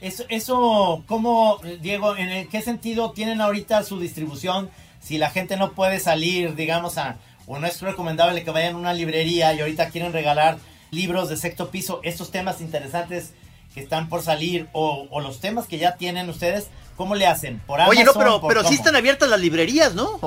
[0.00, 5.72] Eso, eso, ¿cómo, Diego, en qué sentido tienen ahorita su distribución si la gente no
[5.72, 9.90] puede salir, digamos, a o no es recomendable que vayan a una librería y ahorita
[9.90, 10.58] quieren regalar
[10.90, 13.34] libros de sexto piso, estos temas interesantes
[13.74, 17.60] que están por salir o, los temas que ya tienen ustedes, ¿cómo le hacen?
[17.66, 20.20] ¿Por Oye, no, pero, pero sí están abiertas las librerías, ¿no?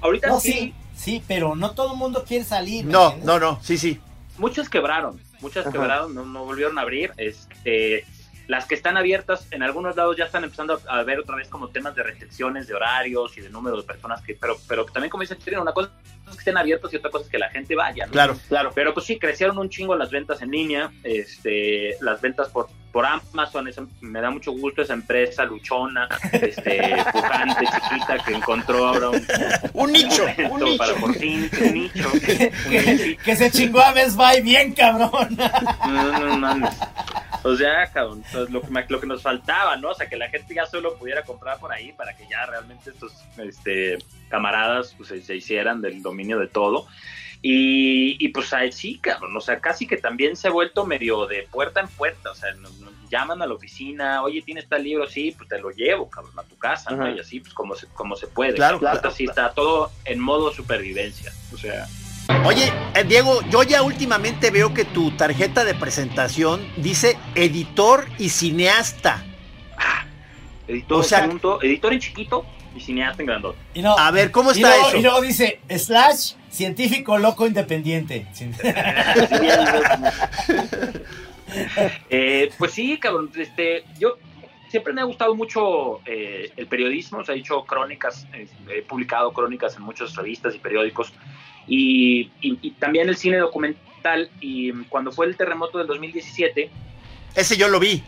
[0.00, 0.72] ahorita sí.
[0.96, 1.22] sí.
[1.26, 2.84] pero no todo el mundo quiere salir.
[2.84, 4.00] No, no, no, sí, sí.
[4.38, 7.12] Muchas quebraron, muchas quebraron, no, no volvieron a abrir.
[7.16, 8.04] Este,
[8.46, 11.68] las que están abiertas, en algunos lados ya están empezando a ver otra vez como
[11.68, 15.22] temas de restricciones de horarios y de número de personas que, pero, pero también como
[15.22, 15.90] dicen, una cosa
[16.26, 18.06] es que estén abiertos y otra cosa es que la gente vaya.
[18.06, 18.70] Claro, claro.
[18.74, 23.04] Pero pues sí, crecieron un chingo las ventas en línea, este, las ventas por, por
[23.04, 23.68] Amazon,
[24.02, 29.26] me da mucho gusto esa empresa luchona, este, pujante, chiquita, que encontró ahora un,
[29.72, 30.78] un nicho, un nicho.
[30.78, 32.08] para por fin, un nicho.
[33.24, 35.36] que, se chingó a Best Buy bien, cabrón.
[35.88, 36.70] No, no, no.
[37.42, 39.90] O sea, cabrón, lo, que, lo que nos faltaba, ¿no?
[39.90, 42.90] O sea, que la gente ya solo pudiera comprar por ahí para que ya realmente
[42.90, 46.86] estos este, camaradas pues, se, hicieran del dominio de todo.
[47.46, 51.26] Y, y pues ahí sí, cabrón, o sea, casi que también se ha vuelto medio
[51.26, 52.72] de puerta en puerta, o sea, nos,
[53.10, 55.06] llaman a la oficina, oye, ¿tienes tal libro?
[55.06, 57.06] Sí, pues te lo llevo, cabrón, a tu casa, ¿no?
[57.14, 58.54] Y así, pues como se, como se puede.
[58.54, 59.06] Claro, claro.
[59.06, 61.86] Así está todo en modo supervivencia, o sea...
[62.46, 68.30] Oye, eh, Diego, yo ya últimamente veo que tu tarjeta de presentación dice editor y
[68.30, 69.22] cineasta.
[69.76, 70.06] Ah,
[70.66, 71.28] editor, o sea,
[71.60, 73.58] editor en chiquito y cineasta en grandote.
[73.98, 74.96] a ver, ¿cómo está eso?
[74.96, 78.26] Y luego dice, slash, científico loco independiente.
[82.10, 84.18] Eh, pues sí, cabrón, este, yo
[84.68, 88.26] siempre me ha gustado mucho eh, el periodismo, o sea, he hecho crónicas,
[88.68, 91.12] he publicado crónicas en muchas revistas y periódicos
[91.66, 94.30] y, también el cine documental.
[94.40, 96.70] Y cuando fue el terremoto del 2017...
[97.34, 98.02] Ese yo lo vi.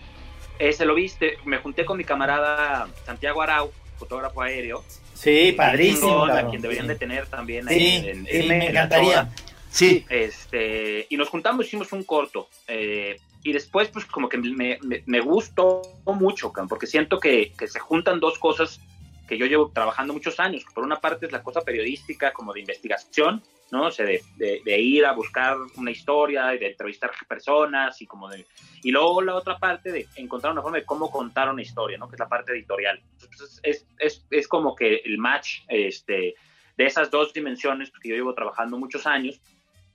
[0.59, 4.85] Ese lo viste, me junté con mi camarada Santiago Arau, fotógrafo aéreo.
[5.15, 6.25] Sí, padrísimo.
[6.27, 9.31] a quien deberían de tener también Sí, ahí en, sí, en- me en encantaría.
[9.71, 10.05] Sí.
[10.09, 12.49] Este, y nos juntamos, hicimos un corto.
[12.69, 17.69] eh, y después, pues como que me, me- me gustó mucho, porque siento que, que
[17.69, 18.81] se juntan dos cosas
[19.29, 20.65] que yo llevo trabajando muchos años.
[20.75, 23.87] Por una parte es la cosa periodística, como de investigación, ¿no?
[23.87, 28.07] O sea, de, de- de ir a buscar una historia y de entrevistar personas y
[28.07, 28.47] como de...
[28.83, 32.09] Y luego la otra parte de encontrar una forma de cómo contar una historia, ¿no?
[32.09, 33.03] Que es la parte editorial.
[33.21, 36.35] Entonces, es, es, es como que el match este,
[36.77, 39.41] de esas dos dimensiones que yo llevo trabajando muchos años.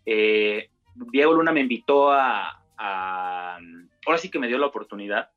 [0.06, 3.58] Eh, Diego Luna me invitó a, a-
[4.06, 5.30] Ahora sí que me dio la oportunidad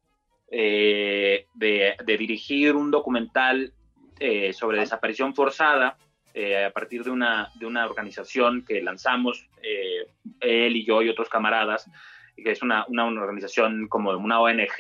[0.51, 3.73] eh, de, de dirigir un documental
[4.19, 5.97] eh, sobre desaparición forzada
[6.35, 10.07] eh, a partir de una, de una organización que lanzamos eh,
[10.41, 11.89] él y yo y otros camaradas,
[12.37, 14.77] que es una, una, una organización como una ONG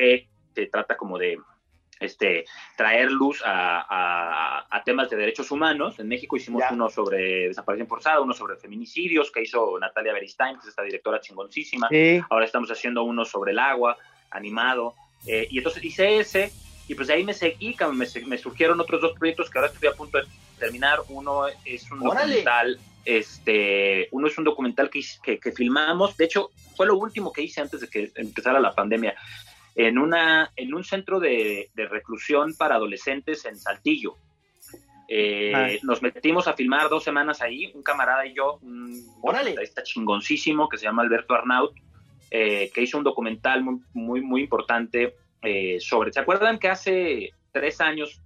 [0.54, 1.38] que trata como de
[2.00, 2.44] este,
[2.76, 5.98] traer luz a, a- a temas de derechos humanos.
[6.00, 6.72] En México hicimos Ya.
[6.74, 11.20] uno sobre desaparición forzada, uno sobre feminicidios que hizo Natalia Beristain, que es esta directora
[11.20, 11.88] chingoncísima.
[11.88, 12.20] Sí.
[12.30, 13.96] Ahora estamos haciendo uno sobre el agua,
[14.30, 14.94] animado.
[15.26, 16.50] eh, y entonces hice ese,
[16.88, 19.88] y pues de ahí me seguí, me, me surgieron otros dos proyectos que ahora estoy
[19.88, 20.24] a punto de
[20.58, 20.98] terminar.
[21.08, 22.26] Uno es un Órale.
[22.26, 27.32] documental, este, uno es un documental que, que, que filmamos, de hecho fue lo último
[27.32, 29.14] que hice antes de que empezara la pandemia,
[29.76, 34.16] en, una, en un centro de, de reclusión para adolescentes en Saltillo.
[35.08, 35.68] Eh, Ah.
[35.82, 40.78] Nos metimos a filmar dos semanas ahí, un camarada y yo, un documentalista chingoncísimo que
[40.78, 41.74] se llama Alberto Arnaut,
[42.30, 46.12] eh, que hizo un documental muy, muy, muy importante eh, sobre.
[46.12, 48.20] ¿Se acuerdan que hace tres años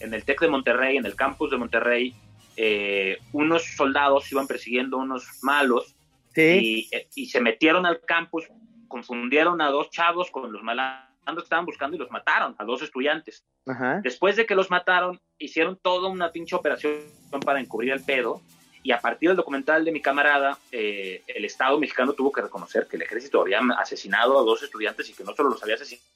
[0.00, 2.14] en el TEC de Monterrey, en el campus de Monterrey,
[2.56, 5.94] eh, unos soldados iban persiguiendo unos malos
[6.34, 6.88] Sí.
[6.90, 8.44] y, eh, y se metieron al campus,
[8.88, 12.82] confundieron a dos chavos con los malandros que estaban buscando y los mataron, a dos
[12.82, 13.44] estudiantes.
[13.66, 14.00] Ajá.
[14.02, 16.96] Después de que los mataron, hicieron toda una pinche operación
[17.44, 18.40] para encubrir el pedo.
[18.82, 22.86] Y a partir del documental de mi camarada, eh, el Estado mexicano tuvo que reconocer
[22.86, 26.06] que el ejército había asesinado a dos estudiantes y que no solo los había asesinado,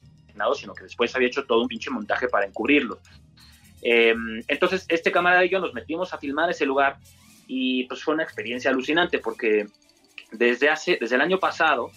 [0.54, 2.98] sino que después había hecho todo un pinche montaje para encubrirlos.
[3.82, 4.14] Eh,
[4.48, 6.96] entonces, este camarada y yo nos metimos a filmar ese lugar
[7.46, 9.66] y pues fue una experiencia alucinante porque
[10.32, 11.90] desde, hace, desde el año pasado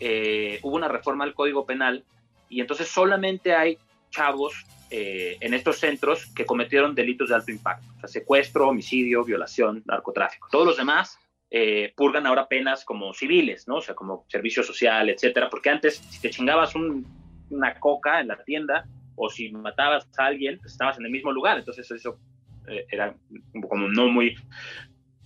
[0.00, 2.04] eh, hubo una reforma al Código Penal
[2.48, 3.78] y entonces solamente hay
[4.10, 9.24] chavos eh, en estos centros que cometieron delitos de alto impacto, o sea, secuestro, homicidio,
[9.24, 10.46] violación, narcotráfico.
[10.52, 11.18] Todos los demás
[11.50, 13.76] eh, purgan ahora penas como civiles, ¿no?
[13.76, 17.04] O sea, como servicio social, etcétera, porque antes si te chingabas un-
[17.50, 21.32] una coca en la tienda o si matabas a alguien, pues estabas en el mismo
[21.32, 22.18] lugar, entonces eso
[22.66, 23.14] eh, era
[23.68, 24.36] como no muy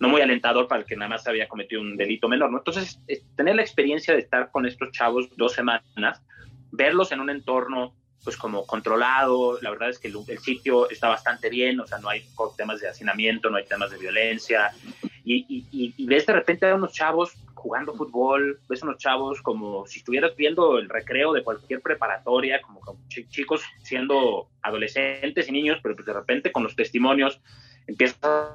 [0.00, 2.58] no muy alentador para el que nada más había cometido un delito menor, ¿no?
[2.58, 3.00] Entonces,
[3.34, 6.22] tener la experiencia de estar con estos chavos dos semanas,
[6.70, 11.48] verlos en un entorno pues como controlado, la verdad es que el, sitio está bastante
[11.48, 12.22] bien, o sea, no hay
[12.56, 14.70] temas de hacinamiento, no hay temas de violencia,
[15.24, 19.86] y, y- y ves de repente a unos chavos jugando fútbol, ves unos chavos como
[19.86, 25.52] si estuvieras viendo el recreo de cualquier preparatoria, como, como chi- chicos siendo adolescentes y
[25.52, 27.40] niños, pero pues de repente con los testimonios
[27.86, 28.54] empiezas a,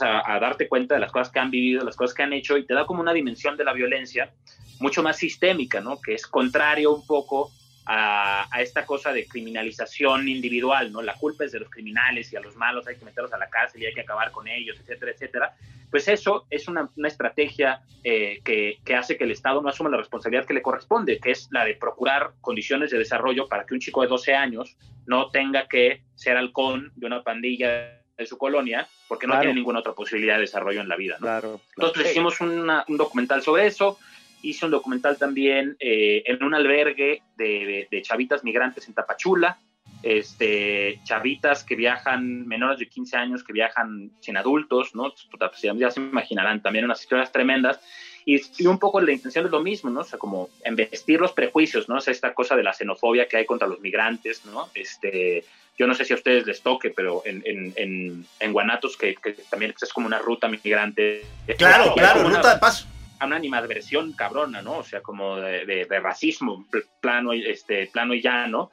[0.00, 2.66] a darte cuenta de las cosas que han vivido, las cosas que han hecho, y
[2.66, 4.32] te da como una dimensión de la violencia
[4.80, 6.00] mucho más sistémica, ¿no?
[6.00, 7.50] Que es contrario un poco
[7.86, 11.00] a, a esta cosa de criminalización individual, ¿no?
[11.00, 13.48] La culpa es de los criminales y a los malos hay que meterlos a la
[13.48, 15.56] cárcel y hay que acabar con ellos, etcétera, etcétera.
[15.90, 19.90] Pues eso es una, una estrategia eh, que, que hace que el Estado no asuma
[19.90, 23.74] la responsabilidad que le corresponde, que es la de procurar condiciones de desarrollo para que
[23.74, 28.38] un chico de 12 años no tenga que ser halcón de una pandilla de su
[28.38, 29.42] colonia, porque no Claro.
[29.42, 31.26] tiene ninguna otra posibilidad de desarrollo en la vida, ¿no?
[31.26, 31.60] Claro.
[31.76, 33.98] Entonces pues, hicimos una- un documental sobre eso.
[34.42, 39.58] Hice un documental también eh, en un albergue de, de- de chavitas migrantes en Tapachula.
[40.06, 45.12] Este, chavitas que viajan, menores de 15 años que viajan sin adultos, ¿no?
[45.38, 47.80] Pues ya, se imaginarán también unas historias tremendas.
[48.24, 50.00] Y, y un poco la intención es lo mismo, ¿no?
[50.00, 51.96] O sea, como embestir los prejuicios, ¿no?
[51.96, 54.68] O sea, esta cosa de la xenofobia que hay contra los migrantes, ¿no?
[54.74, 55.44] Este,
[55.78, 59.14] yo no sé si a ustedes les toque, pero en, en, en, en Guanatos, que,
[59.16, 61.24] que también es como una ruta migrante.
[61.58, 62.86] Claro, claro, una- ruta de paso.
[63.20, 64.78] a una animadversión cabrona, ¿no?
[64.78, 68.70] O sea, como de, de- de racismo pl- plano, este, plano y llano.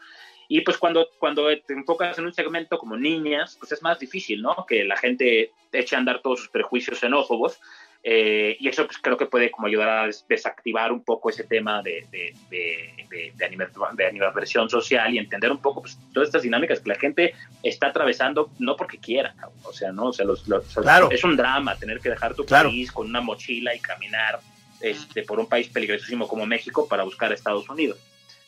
[0.48, 4.42] Y pues cuando, cuando te enfocas en un segmento como niñas, pues es más difícil,
[4.42, 4.66] ¿no?
[4.68, 7.60] Que la gente eche a andar todos sus prejuicios xenófobos.
[8.06, 11.46] eh, y eso pues creo que puede como ayudar a des- desactivar un poco ese
[11.46, 16.82] tema de, de, de, anima- de social y entender un poco pues, todas estas dinámicas
[16.82, 19.58] que la gente está atravesando no porque quiera, cabrón.
[19.64, 20.08] o sea, ¿no?
[20.08, 21.10] O sea, los- los- Claro.
[21.12, 22.68] es un drama tener que dejar tu Claro.
[22.70, 24.42] país con una mochila y caminar
[24.82, 27.98] este, por un país peligrosísimo como México para buscar a Estados Unidos.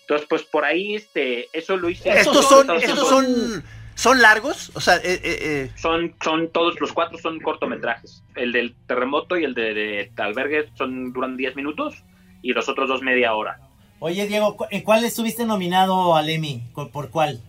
[0.06, 2.12] Entonces, pues por ahí, este, eso lo hice.
[2.12, 3.64] ¿Estos son, estos son,
[3.96, 4.72] son largos?
[4.76, 8.22] O sea, eh, eh, son, son todos, los cuatro son cortometrajes.
[8.36, 12.04] El del terremoto y el de, de albergue son, duran 10 minutos
[12.44, 13.60] y los otros dos media hora.
[13.98, 16.62] Oye, Diego, ¿en cuál estuviste nominado al Emmy?
[16.76, 17.42] ¿Por cuál?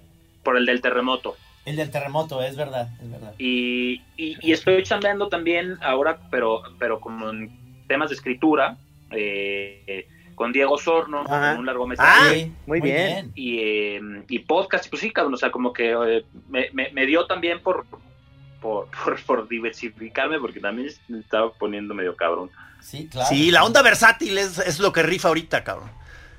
[0.42, 1.36] Por el del terremoto.
[1.66, 3.34] El del terremoto, es verdad, es verdad.
[3.36, 8.78] Y, y, estoy chambeando también ahora, pero, pero como en temas de escritura,
[9.10, 12.52] eh, con Diego Sorno, con un largometraje.
[12.52, 13.32] Ah, muy, bien.
[13.34, 17.26] Y, eh, y podcast, pues sí, cabrón, o sea, como que eh, me, me, dio
[17.26, 17.86] también por,
[18.60, 18.88] por,
[19.26, 22.50] por, diversificarme, porque también me estaba poniendo medio cabrón.
[22.80, 23.28] Sí, claro.
[23.28, 25.90] Sí, la onda versátil es, es lo que rifa ahorita, cabrón.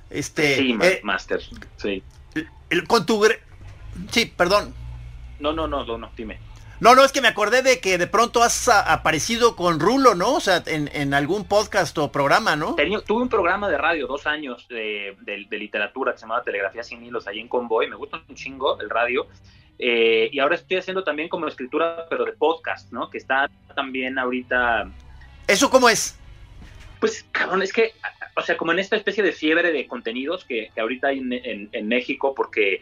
[0.09, 1.41] Este, sí, Master,
[1.75, 2.01] sí.
[2.69, 3.25] El, con tu...
[4.11, 4.73] Sí, perdón.
[5.39, 6.39] No, no, no, no, dime.
[6.79, 10.35] No, no, es que me acordé de que de pronto has aparecido con Rulo, ¿no?
[10.35, 12.75] O sea, en, algún podcast o programa, ¿no?
[12.75, 15.15] tuve un programa de radio, dos años de,
[15.49, 17.87] literatura que se llamaba Telegrafía sin hilos, ahí en Convoy.
[17.89, 19.25] Me gusta un chingo el radio.
[19.79, 23.09] Eh, y ahora estoy haciendo también como escritura, pero de podcast, ¿no?
[23.09, 24.91] Que está también ahorita...
[25.47, 26.17] ¿Eso cómo es?
[26.99, 27.93] Pues, cabrón, es que,
[28.35, 31.87] o sea, como en esta especie de fiebre de contenidos que, ahorita hay en, en
[31.87, 32.81] México, porque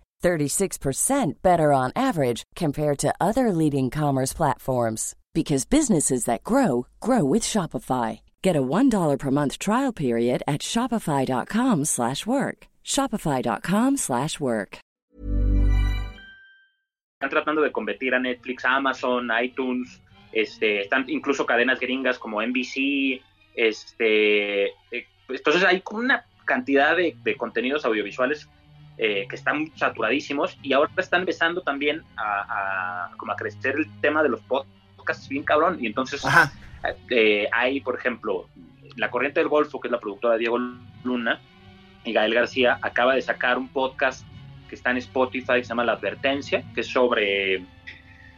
[0.21, 7.23] 36% better on average compared to other leading commerce platforms because businesses that grow grow
[7.23, 8.21] with Shopify.
[8.41, 12.67] Get a $1 per month trial period at shopify.com/work.
[12.83, 14.81] shopify.com/work.
[17.21, 23.21] Están tratando de competir a Netflix, Amazon, iTunes, este, están incluso cadenas gringas como NBC,
[23.55, 28.49] este, eh, entonces hay una cantidad de contenidos audiovisuales
[28.97, 34.21] eh, que están saturadísimos y ahora están empezando también a, como a crecer el tema
[34.21, 35.77] de los podcasts bien cabrón.
[35.81, 36.23] Y entonces
[37.09, 38.47] eh, hay por ejemplo
[38.97, 40.59] la corriente del golfo que es la productora Diego
[41.03, 41.39] Luna
[42.03, 44.25] y Gael García acaba de sacar un podcast
[44.69, 47.65] que está en Spotify que se llama La Advertencia que es sobre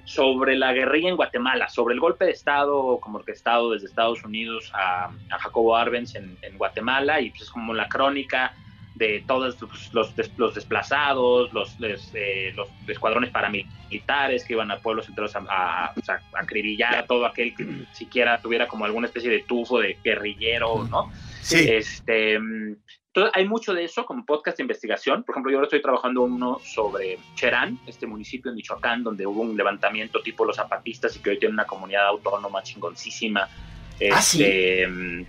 [0.05, 4.69] sobre la guerrilla en Guatemala, sobre el golpe de Estado como orquestado desde Estados Unidos
[4.73, 8.53] a, Jacobo Arbenz en, en, Guatemala y pues es como la crónica
[8.95, 9.58] de todos
[9.91, 11.75] los, los, desplazados, los,
[12.13, 15.93] eh, los, escuadrones paramilitares que iban a pueblos enteros a, a,
[16.34, 21.12] acribillar a todo aquel que siquiera tuviera como alguna especie de tufo de guerrillero, ¿no?
[21.41, 21.67] Sí.
[21.67, 25.23] Este, entonces, hay mucho de eso como podcast de investigación.
[25.23, 29.41] Por ejemplo, yo ahora estoy trabajando uno sobre Cherán, este municipio en Michoacán, donde hubo
[29.41, 33.41] un levantamiento tipo los zapatistas y que hoy tiene una comunidad autónoma chingoncísima.
[34.12, 34.43] ¿Ah, sí?
[34.43, 35.25] Este, mm,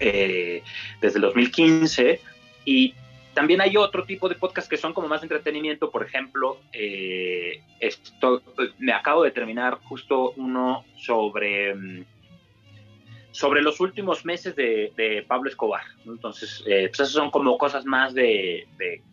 [0.00, 0.62] eh,
[1.02, 2.20] desde el 2015
[2.68, 2.94] y
[3.32, 8.42] también hay otro tipo de podcast que son como más entretenimiento, por ejemplo, eh, esto,
[8.78, 12.04] me acabo de terminar justo uno sobre, mm,
[13.30, 15.80] sobre los últimos meses de, Pablo Escobar.
[16.04, 18.66] Entonces, eh, pues esas son como cosas más de,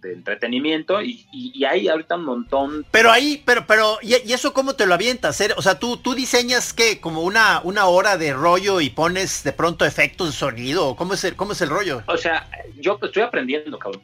[0.03, 1.25] entretenimiento y,
[1.63, 2.85] hay ahorita un montón.
[2.91, 5.39] Pero ahí, pero, pero, ¿y, eso cómo te lo avientas?
[5.55, 9.53] O sea, tú, tú diseñas que como una, una hora de rollo y pones de
[9.53, 12.03] pronto efectos de sonido, ¿cómo es el, cómo es el rollo?
[12.07, 14.01] O sea, yo estoy aprendiendo, cabrón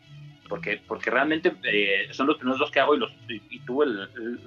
[0.52, 3.86] porque, porque realmente eh, son los primeros dos que hago y, los, y, tuve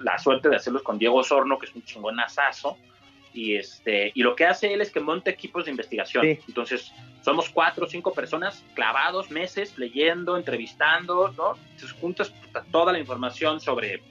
[0.02, 2.76] la suerte de hacerlos con Diego Sorno, que es un chingón asazo,
[3.32, 6.26] y, este, y lo que hace él es que monta equipos de investigación.
[6.46, 11.56] Entonces, somos cuatro o cinco personas clavados meses leyendo, entrevistando, ¿no?
[11.70, 12.34] Entonces, juntas
[12.70, 14.02] toda la información sobre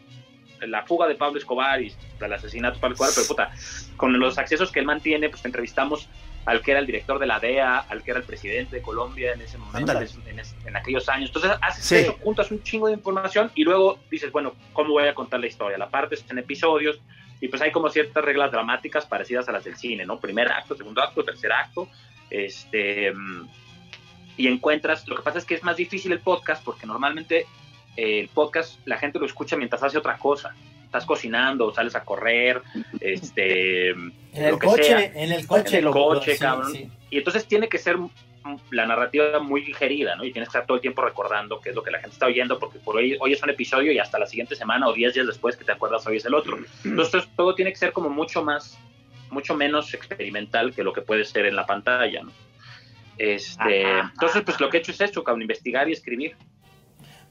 [0.61, 3.51] la fuga de Pablo Escobar y el asesinato de Pablo Escobar, pero puta,
[3.97, 6.09] con los accesos que él mantiene, pues entrevistamos
[6.45, 9.33] al que era el director de la DEA, al que era el presidente de Colombia
[9.33, 11.29] en ese momento, en, aquellos años.
[11.29, 15.15] Entonces haces eso, juntas un chingo de información y luego dices, bueno, ¿cómo voy a
[15.15, 15.77] contar la historia?
[15.77, 16.99] La parte es en episodios
[17.39, 20.19] y pues hay como ciertas reglas dramáticas parecidas a las del cine, ¿no?
[20.19, 21.87] Primer acto, segundo acto, tercer acto,
[22.29, 23.13] este...
[24.35, 27.45] Y encuentras, lo que pasa es que es más difícil el podcast porque normalmente
[27.95, 30.55] eh, el podcast la gente lo escucha mientras hace otra cosa
[30.93, 32.61] estás cocinando, sales a correr,
[32.99, 36.91] este, en el coche, en el coche, en el coche, cabrón.
[37.09, 37.97] Y entonces tiene que ser
[38.69, 40.23] la narrativa muy digerida, ¿no?
[40.23, 42.27] Y tienes que estar todo el tiempo recordando qué es lo que la gente está
[42.27, 45.15] oyendo, porque por hoy, hoy es un episodio y hasta la siguiente semana o 10
[45.15, 46.59] días después que te acuerdas hoy es el otro.
[46.83, 48.77] Entonces todo tiene que ser como mucho más,
[49.31, 52.31] mucho menos experimental que lo que puede ser en la pantalla, ¿no?
[53.17, 56.35] Este, entonces, pues lo que he hecho es eso, cabrón, investigar y escribir.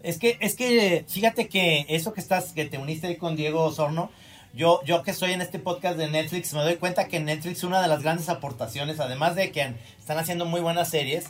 [0.02, 3.62] Es que, es que, fíjate que eso que estás, que te uniste ahí con Diego
[3.62, 4.10] Osorno,
[4.52, 7.80] yo, yo que estoy en este podcast de Netflix, me doy cuenta que Netflix una
[7.80, 11.26] de las grandes aportaciones, además de que están haciendo muy buenas series,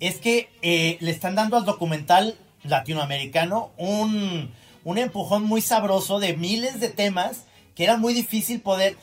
[0.00, 4.52] es que eh, le están dando al documental latinoamericano un,
[4.84, 7.44] un empujón muy sabroso de miles de temas
[7.74, 8.96] que era muy difícil poder.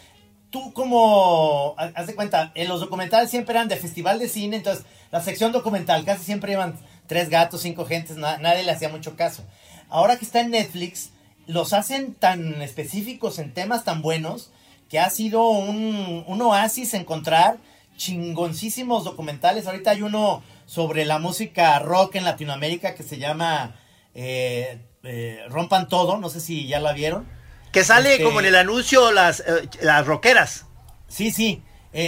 [0.49, 4.86] Tú como, haz de cuenta, en los documentales siempre eran de festival de cine, entonces
[5.11, 6.76] la sección documental casi siempre iban
[7.10, 9.43] tres gatos, cinco gentes, nadie le hacía mucho caso.
[9.89, 11.10] Ahora que está en Netflix,
[11.47, 14.51] los hacen tan específicos en temas tan buenos
[14.88, 17.57] que ha sido un, un oasis encontrar
[17.97, 19.68] chingoncísimos documentales.
[19.68, 23.76] Ahorita hay uno sobre la música rock en Latinoamérica que se llama
[24.14, 27.28] eh, eh, Rompan Todo, no sé si ya la vieron.
[27.72, 30.68] Que sale este como en el anuncio las, eh, las rockeras.
[31.07, 31.64] Sí, sí,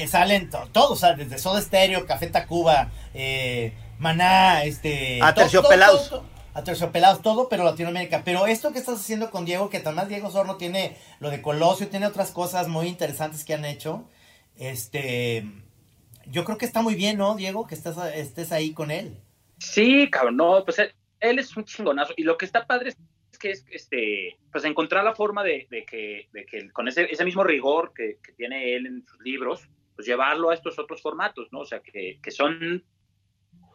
[0.08, 2.91] salen todos, desde Soda Stereo, Café Tacuba,
[4.02, 5.20] Maná, este...
[5.22, 6.22] Aterciopelados.
[6.56, 8.24] Aterciopelados, todo, pero Latinoamérica.
[8.26, 11.88] Pero esto que estás haciendo con Diego, que además Diego Sorno tiene lo de Colosio,
[11.88, 14.04] tiene otras cosas muy interesantes que han hecho,
[14.58, 15.45] este
[16.26, 17.68] yo creo que está muy bien, ¿no, Diego?
[17.68, 19.18] Que estés, estés ahí con él.
[19.60, 22.14] Sí, cabrón, no, pues él, es un chingonazo.
[22.18, 26.28] Y lo que está padre es que es este, pues encontrar la forma de, que,
[26.32, 30.08] de que, con ese, ese mismo rigor que, que, tiene él en sus libros, pues
[30.08, 31.60] llevarlo a estos otros formatos, ¿no?
[31.60, 32.84] O sea, que, que son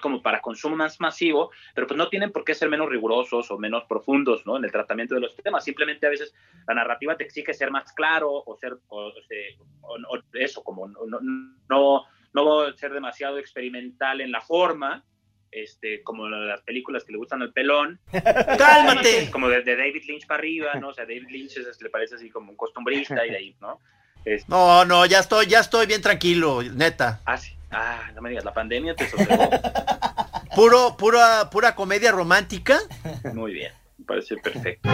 [0.00, 3.58] como para consumo más masivo, pero pues no tienen por qué ser menos rigurosos o
[3.58, 4.56] menos profundos, ¿no?
[4.56, 5.64] En el tratamiento de los temas.
[5.64, 6.34] Simplemente a veces
[6.66, 11.20] la narrativa te exige ser más claro o ser, o, o, eso, como no,
[11.68, 12.04] no
[12.36, 15.02] no ser demasiado experimental en la forma,
[15.50, 17.98] este, como las películas que le gustan al pelón.
[18.12, 19.30] ¡Cálmate!
[19.30, 20.88] Como de, David Lynch para arriba, ¿no?
[20.88, 23.80] O sea, David Lynch le parece así como un costumbrista y de ahí, ¿no?
[24.26, 27.20] Este no, no, ya estoy, ya estoy bien tranquilo, neta.
[27.24, 27.55] Ah, sí.
[27.70, 29.06] Ah, no me digas, la pandemia te
[30.54, 32.78] Puro, pura, pura comedia romántica.
[33.34, 34.88] Muy bien, me parece perfecto.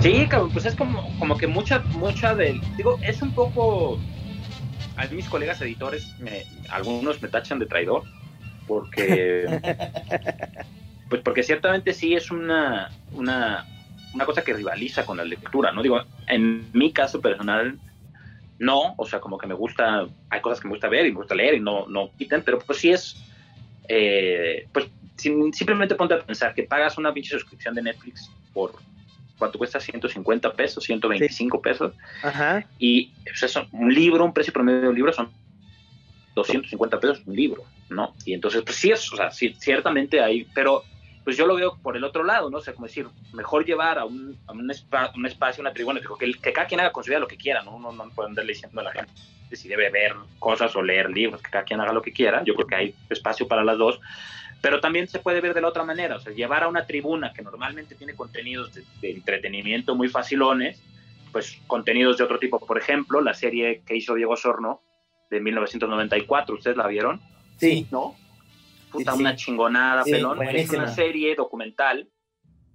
[0.00, 2.60] Sí, pues es como, como que mucha, mucha del.
[2.76, 3.98] Digo, es un poco.
[4.96, 8.02] A mis colegas editores, me, algunos me tachan de traidor,
[8.66, 9.46] porque.
[11.08, 13.66] pues porque ciertamente sí es una, una,
[14.14, 15.82] una cosa que rivaliza con la lectura, ¿no?
[15.82, 17.78] Digo, en mi caso personal,
[18.58, 21.18] no, o sea, como que me gusta, hay cosas que me gusta ver y me
[21.18, 23.16] gusta leer y no, no quiten, pero pues sí es,
[23.88, 24.86] eh, pues
[25.16, 28.72] simplemente ponte a pensar que pagas una pinche suscripción de Netflix por
[29.38, 29.80] ¿cuánto cuesta?
[29.80, 31.92] 150 pesos, 125 pesos.
[32.22, 32.64] Ajá.
[32.78, 35.30] Y pues, un libro, un precio promedio de un libro son
[36.34, 38.14] 250 pesos un libro, ¿no?
[38.24, 40.82] Y entonces, pues sí es, o sea, sí, ciertamente hay, pero
[41.24, 42.58] pues yo lo veo por el otro lado, ¿no?
[42.58, 44.70] O sea, como decir, mejor llevar a un, a un,
[45.14, 47.62] un espacio, una tribuna, que, que cada quien haga con su vida lo que quiera,
[47.62, 47.76] ¿no?
[47.76, 49.12] Uno no puede andarle diciendo a la gente
[49.56, 52.42] si debe ver cosas o leer libros, que cada quien haga lo que quiera.
[52.44, 54.00] Yo creo que hay espacio para las dos.
[54.60, 57.32] Pero también se puede ver de la otra manera, o sea, llevar a una tribuna
[57.34, 60.82] que normalmente tiene contenidos de, entretenimiento muy facilones,
[61.32, 62.58] pues contenidos de otro tipo.
[62.58, 64.80] Por ejemplo, la serie que hizo Diego Sorno
[65.30, 67.20] de 1994, ¿ustedes la vieron?
[67.58, 67.86] Sí.
[67.90, 68.16] ¿No?
[68.94, 70.42] Puta, una chingonada, pelón.
[70.42, 72.08] Es una serie documental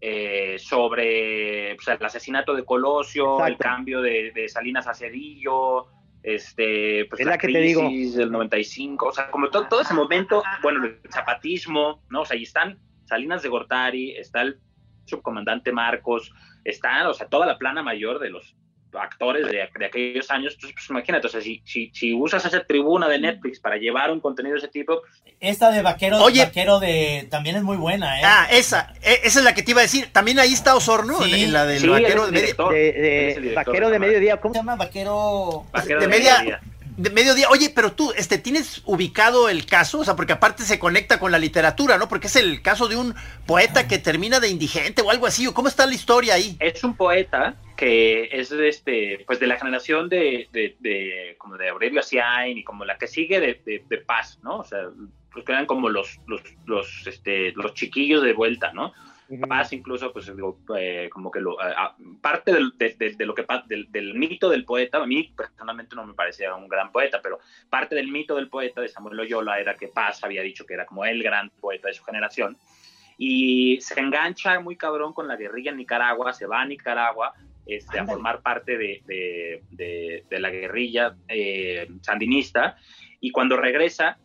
[0.02, 5.88] eh, sobre pues, el asesinato de Colosio, el cambio de, de Salinas a Cedillo,
[6.24, 11.00] este, pues la, crisis del 95, o sea, como todo, todo ese momento, bueno, el
[11.10, 12.22] zapatismo, ¿no?
[12.22, 14.60] O sea, ahí están Salinas de Gortari, está el
[15.06, 16.32] subcomandante Marcos,
[16.66, 18.56] está, o sea, toda la plana mayor de los
[18.94, 23.20] actores de, aquellos años, pues, pues imagínate, o sea, si, si, usas esa tribuna de
[23.20, 25.02] Netflix para llevar un contenido de ese tipo...
[25.40, 28.24] Esta de Vaquero, vaquero de también es muy buena, ¿eh?
[28.26, 31.24] Ah, esa, e, esa es la que te iba a decir, también ahí está Osorno,
[31.24, 34.76] en la del Vaquero de, de, Vaquero de Mediodía, ¿cómo se llama?
[34.76, 35.66] Vaquero...
[35.86, 36.62] de, media
[37.00, 37.48] de mediodía.
[37.50, 40.00] Oye, pero tú, este, ¿tienes ubicado el caso?
[40.00, 42.10] O sea, porque aparte se conecta con la literatura, ¿no?
[42.10, 45.46] Porque es el caso de un poeta que termina de indigente o algo así.
[45.54, 46.58] ¿Cómo está la historia ahí?
[46.60, 51.56] Es un poeta que es de este, pues de la generación de, de, de como
[51.56, 54.58] de Aurelio Asiain y como la que sigue de, de, Paz, ¿no?
[54.58, 54.90] O sea,
[55.32, 58.92] pues quedan como los, los, este, los chiquillos de vuelta, ¿no?
[59.30, 61.58] Más incluso, pues digo, eh, como que lo,
[62.20, 66.14] parte del, de, lo que del, del, mito del poeta, a mí personalmente no me
[66.14, 69.88] parecía un gran poeta, pero parte del mito del poeta de Samuel Loyola era que
[69.88, 72.58] Paz había dicho que era como el gran poeta de su generación.
[73.18, 77.34] Y se engancha muy cabrón con la guerrilla en Nicaragua, se va a Nicaragua
[77.66, 82.78] este, a formar parte de, de, la guerrilla eh, sandinista.
[83.20, 84.18] Y cuando regresa,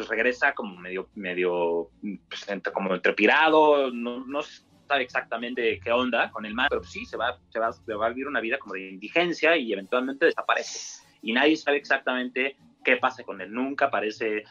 [0.00, 4.40] pues regresa como medio, medio, pues, como entrepirado, no, no
[4.88, 8.06] sabe exactamente qué onda con el mar, pero sí se va, se va, se va
[8.06, 11.06] a vivir una vida como de indigencia y eventualmente desaparece.
[11.20, 13.52] Y nadie sabe exactamente qué pasa con él.
[13.52, 14.44] Nunca aparece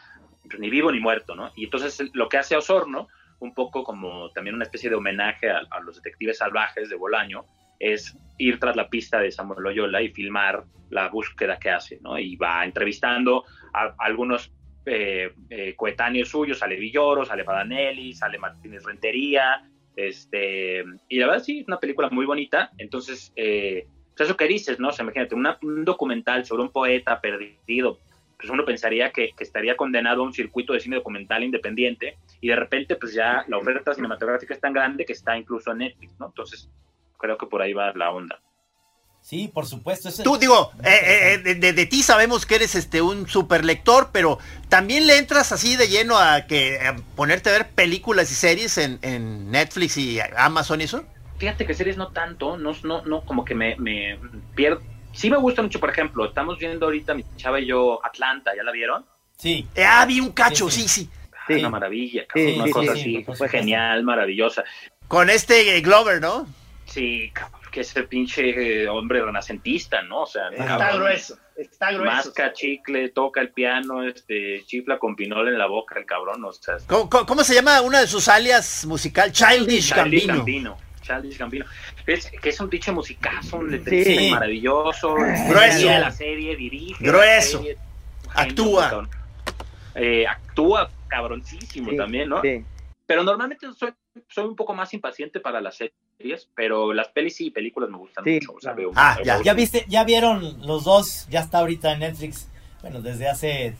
[0.48, 1.52] pues, ni vivo ni muerto, ¿no?
[1.56, 3.08] Y entonces lo que hace Osorno,
[3.40, 7.46] un poco como también una especie de homenaje a, los detectives salvajes de Bolaño,
[7.80, 12.20] es ir tras la pista de Samuel Loyola y filmar la búsqueda que hace, ¿no?
[12.20, 14.54] Y va entrevistando a, algunos
[14.90, 21.44] eh, eh, coetáneos suyos, sale Villoro, sale Padanelli, sale Martínez Rentería, este, y la verdad
[21.44, 23.86] sí, es una película muy bonita, entonces, eh,
[24.18, 24.90] eso que dices, ¿no?
[24.90, 28.00] O sea, imagínate, un documental sobre un poeta perdido,
[28.38, 32.56] pues uno pensaría que, estaría condenado a un circuito de cine documental independiente y de
[32.56, 36.28] repente pues ya la oferta cinematográfica es tan grande que está incluso en Netflix, ¿no?
[36.28, 36.70] Entonces
[37.18, 38.40] creo que por ahí va la onda.
[39.22, 40.10] Sí, por supuesto.
[40.24, 44.40] Tú digo, eh, eh, de, ti sabemos que eres este un super lector, pero
[44.70, 46.80] también le entras así de lleno a que
[47.16, 51.04] ponerte a ver películas y series en, Netflix y Amazon y eso.
[51.38, 54.20] Fíjate que series no tanto, no, no, no como que me, me
[54.56, 54.82] pierdo,
[55.14, 58.64] sí me gusta mucho, por ejemplo, estamos viendo ahorita mi chava y yo Atlanta, ¿ya
[58.64, 59.06] la vieron?
[59.38, 59.68] Sí.
[59.76, 61.10] Eh, ah, vi un cacho, sí, sí.
[61.34, 64.64] Ah, una maravilla, una cosa así, fue genial, maravillosa.
[65.08, 66.48] Con este eh, Glover, ¿no?
[66.86, 67.32] Sí,
[67.72, 70.24] que ese pinche eh, hombre renacentista, ¿no?
[70.24, 72.12] O sea, está grueso, está grueso.
[72.12, 76.52] Masca chicle, toca el piano, este, chifla con pinol en la boca el cabrón, o
[76.52, 76.78] sea.
[76.88, 79.32] ¿Cómo, se llama una de sus alias musical?
[79.32, 80.78] Childish, Childish Gambino.
[81.02, 81.66] Childish Gambino
[82.42, 85.14] que es un pinche musicazo, un letrista maravilloso.
[85.14, 85.86] Grueso.
[85.88, 87.04] la serie, dirige.
[87.04, 87.64] Grueso.
[88.34, 89.08] actúa.
[89.96, 92.42] Eh, actúa cabroncísimo también, ¿no?
[93.06, 93.92] Pero normalmente soy,
[94.28, 98.26] soy un poco más impaciente para las series, pero las pelis y películas me gustan
[98.26, 98.56] mucho.
[98.96, 99.42] ah, ya.
[99.42, 102.50] ya viste, ya vieron los dos, ya está ahorita en Netflix,
[102.82, 103.76] bueno, desde hace eh,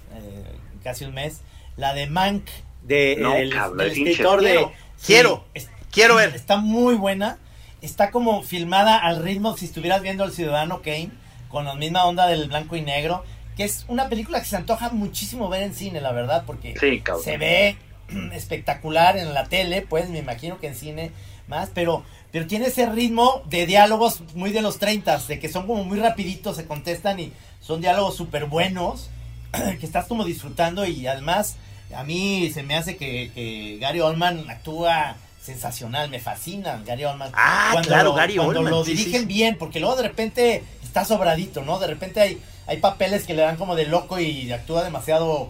[0.84, 1.42] casi un mes,
[1.78, 2.46] la de Mank,
[2.84, 4.68] de, el, escritor de...
[5.06, 5.46] Quiero,
[5.92, 6.36] quiero ver.
[6.36, 7.38] Está muy buena
[7.82, 11.12] está como filmada al ritmo si estuvieras viendo El Ciudadano Kane,
[11.48, 13.24] con la misma onda del blanco y negro,
[13.56, 16.76] que es una película que se antoja muchísimo ver en cine, la verdad, porque
[17.24, 17.78] se ve
[18.34, 21.12] espectacular en la tele, pues me imagino que en cine
[21.48, 25.68] más, pero, pero tiene ese ritmo de diálogos muy de los 30, de que son
[25.68, 29.10] como muy rapiditos, se contestan y son diálogos súper buenos,
[29.80, 31.58] que estás como disfrutando y además
[31.96, 37.32] a mí se me hace que, que Gary Oldman actúa sensacional, me fascina Gary Oldman.
[37.34, 41.80] Ah, cuando claro, Gary Cuando lo dirigen bien, porque luego de repente está sobradito, ¿no?
[41.80, 45.50] De repente hay, hay papeles que le dan como de loco y actúa demasiado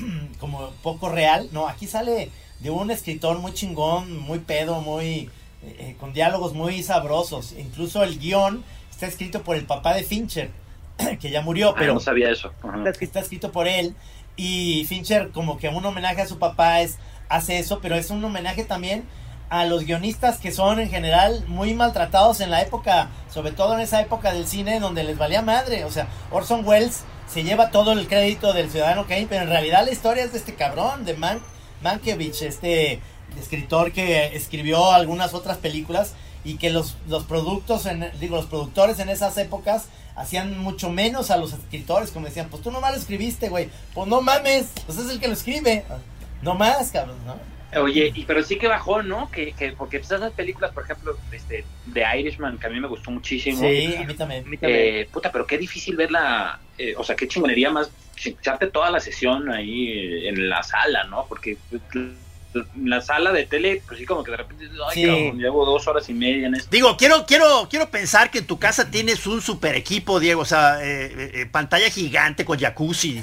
[0.40, 1.48] como poco real.
[1.52, 2.30] No, aquí sale
[2.60, 5.30] de un escritor muy chingón, muy pedo, muy...
[5.64, 7.52] Eh, eh, con diálogos muy sabrosos.
[7.58, 10.50] Incluso el guion está escrito por el papá de Fincher,
[11.20, 11.94] que ya murió, ah, pero...
[11.94, 12.52] no sabía eso.
[13.00, 13.94] Está escrito por él.
[14.36, 18.24] Y Fincher, como que un homenaje a su papá, es hace eso, pero es un
[18.24, 19.04] homenaje también
[19.50, 23.80] a los guionistas que son en general muy maltratados en la época, sobre todo en
[23.80, 25.84] esa época del cine donde les valía madre.
[25.84, 29.84] O sea, Orson Welles se lleva todo el crédito del Ciudadano Kane, pero en realidad
[29.84, 31.40] la historia es de este cabrón, de Man
[31.82, 33.00] Mankiewicz, este
[33.38, 38.98] escritor que escribió algunas otras películas y que los, los productos, en, digo, los productores
[38.98, 39.86] en esas épocas
[40.16, 44.08] hacían mucho menos a los escritores, como decían, pues tú nomás lo escribiste, güey, pues
[44.08, 45.84] no mames, pues es el que lo escribe,
[46.42, 47.57] no más, cabrón, ¿no?
[47.76, 49.30] Oye, y, pero sí que bajó, ¿no?
[49.30, 52.88] Que, que porque pues, esas películas, por ejemplo, este, de Irishman, que a mí me
[52.88, 53.58] gustó muchísimo.
[53.58, 54.44] Sí, a mí también.
[54.62, 57.90] Eh, puta, pero qué difícil verla, eh, o sea, qué chingonería más
[58.24, 61.26] echarte toda la sesión ahí eh, en la sala, ¿no?
[61.28, 61.82] Porque pues,
[62.82, 66.14] la sala de tele, pues sí, como que de repente, ay, llevo dos horas y
[66.14, 66.68] media en esto.
[66.70, 70.46] Digo, quiero, quiero, quiero pensar que en tu casa tienes un super equipo, Diego, o
[70.46, 73.22] sea, eh, eh, pantalla gigante con jacuzzi.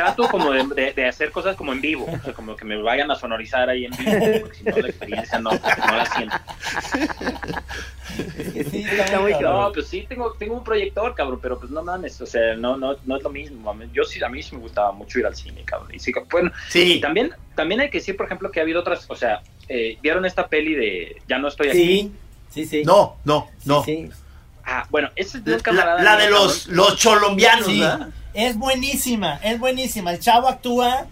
[0.00, 3.16] Trato como de, hacer cosas como en vivo, o sea, como que me vayan a
[3.16, 6.36] sonorizar ahí en vivo, porque si no la experiencia no, no la siento.
[9.42, 12.78] no, pues sí, tengo, tengo un proyector, cabrón, pero pues no mames, o sea, no,
[12.78, 13.76] no, no es lo mismo.
[13.92, 15.94] Yo sí, a mí sí me gustaba mucho ir al cine, cabrón.
[15.94, 16.94] Y sí, bueno, sí.
[16.94, 19.98] Y también, también hay que decir, por ejemplo, que ha habido otras, o sea, eh,
[20.00, 22.10] ¿vieron esta peli de Ya no estoy aquí?
[22.48, 23.84] Sí, sí, No, no, no.
[24.64, 26.02] Ah, bueno, esa es de un camarada.
[26.02, 27.68] La, de los, los cholombianos,
[28.34, 30.12] Es buenísima, es buenísima.
[30.12, 31.06] El chavo actúa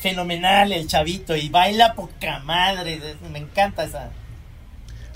[0.00, 3.00] fenomenal, el chavito, y baila poca madre.
[3.30, 4.10] Me encanta esa.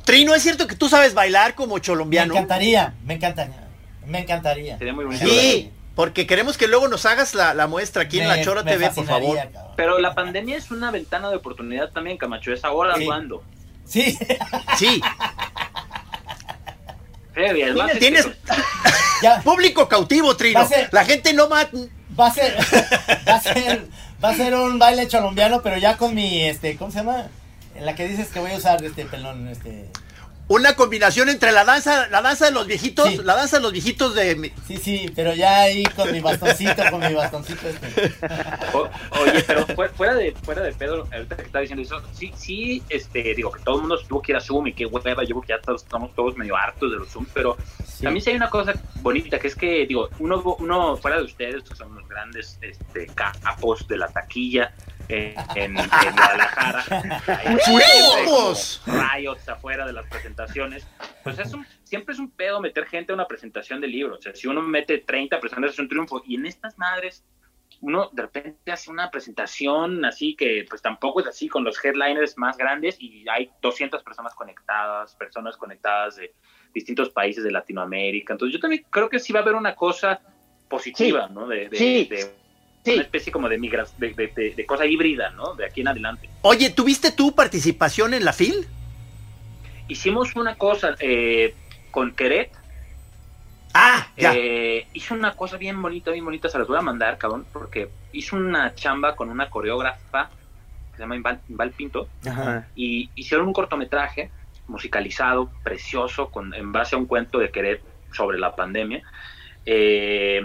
[0.04, 2.34] Trino, ¿es cierto que tú sabes bailar como cholombiano?
[2.34, 3.68] Me encantaría, me encantaría.
[4.06, 4.78] Me encantaría.
[4.78, 5.24] Sería muy bonito.
[5.24, 9.06] Sí, porque queremos que luego nos hagas la, muestra aquí en la Chora TV, por
[9.06, 9.38] favor.
[9.76, 12.52] Pero la pandemia es una ventana de oportunidad también, Camacho.
[12.52, 13.42] Es ahora cuando.
[13.84, 14.18] Sí.
[14.76, 15.02] Sí.
[17.98, 18.28] Tienes
[19.44, 20.68] público cautivo, Trino.
[20.90, 21.68] la gente no va...
[22.18, 22.54] Va a ser,
[23.28, 23.86] va a ser,
[24.22, 27.28] va a ser un baile colombiano, pero ya con mi, este, ¿cómo se llama?
[27.74, 29.86] En la que dices que voy a usar este pelón, este.
[30.48, 34.14] Una combinación entre la danza, la danza de los viejitos, la danza de los viejitos
[34.14, 38.12] de Sí, sí, pero ya ahí con mi bastoncito, con mi bastoncito este.
[39.20, 43.34] oye, pero fuera de, fuera de Pedro, ahorita que estaba diciendo eso, sí, sí, este,
[43.34, 45.42] digo que todo el mundo tuvo que ir a Zoom y que hueva, yo creo
[45.42, 47.56] que ya todos, estamos todos medio hartos de los Zoom, pero
[48.02, 51.62] también sí hay una cosa bonita, que es que, digo, uno, uno fuera de ustedes,
[51.62, 54.72] que son los grandes este, capos de la taquilla,
[55.12, 56.84] en, Guadalajara.
[58.86, 60.86] Riots afuera de las presentaciones.
[61.22, 64.18] Pues es un, siempre es un pedo meter gente a una presentación de libros.
[64.18, 66.22] O sea, si uno mete 30 personas es un triunfo.
[66.26, 67.24] Y en estas madres,
[67.80, 72.38] uno de repente hace una presentación así que pues tampoco es así con los headliners
[72.38, 76.34] más grandes y hay 200 personas conectadas, personas conectadas de
[76.72, 78.34] distintos países de Latinoamérica.
[78.34, 80.20] Entonces yo también creo que sí va a haber una cosa
[80.68, 81.46] positiva, ¿no?
[81.46, 82.41] De, de
[82.84, 84.12] una especie como de, migras, de,
[84.56, 85.54] de, cosa híbrida, ¿no?
[85.54, 86.28] De aquí en adelante.
[86.42, 88.66] Oye, ¿tuviste tu participación en la FIL?
[89.88, 91.54] Hicimos una cosa eh,
[91.90, 92.50] con Queret.
[93.74, 94.34] Ah, ya.
[94.34, 97.88] Eh, hizo una cosa bien bonita, bien bonita, se las voy a mandar, cabrón, porque
[98.12, 100.30] hizo una chamba con una coreógrafa
[100.90, 102.08] que se llama Inval, Pinto,
[102.74, 104.30] y hicieron un cortometraje
[104.66, 107.80] musicalizado, precioso, con, en base a un cuento de Queret
[108.12, 109.02] sobre la pandemia.
[109.64, 110.42] Eh,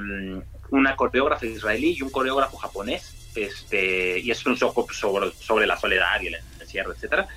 [0.71, 5.77] una coreógrafa israelí y un coreógrafo japonés, este, y es un show sobre, sobre la
[5.77, 7.27] soledad y el encierro, etcétera.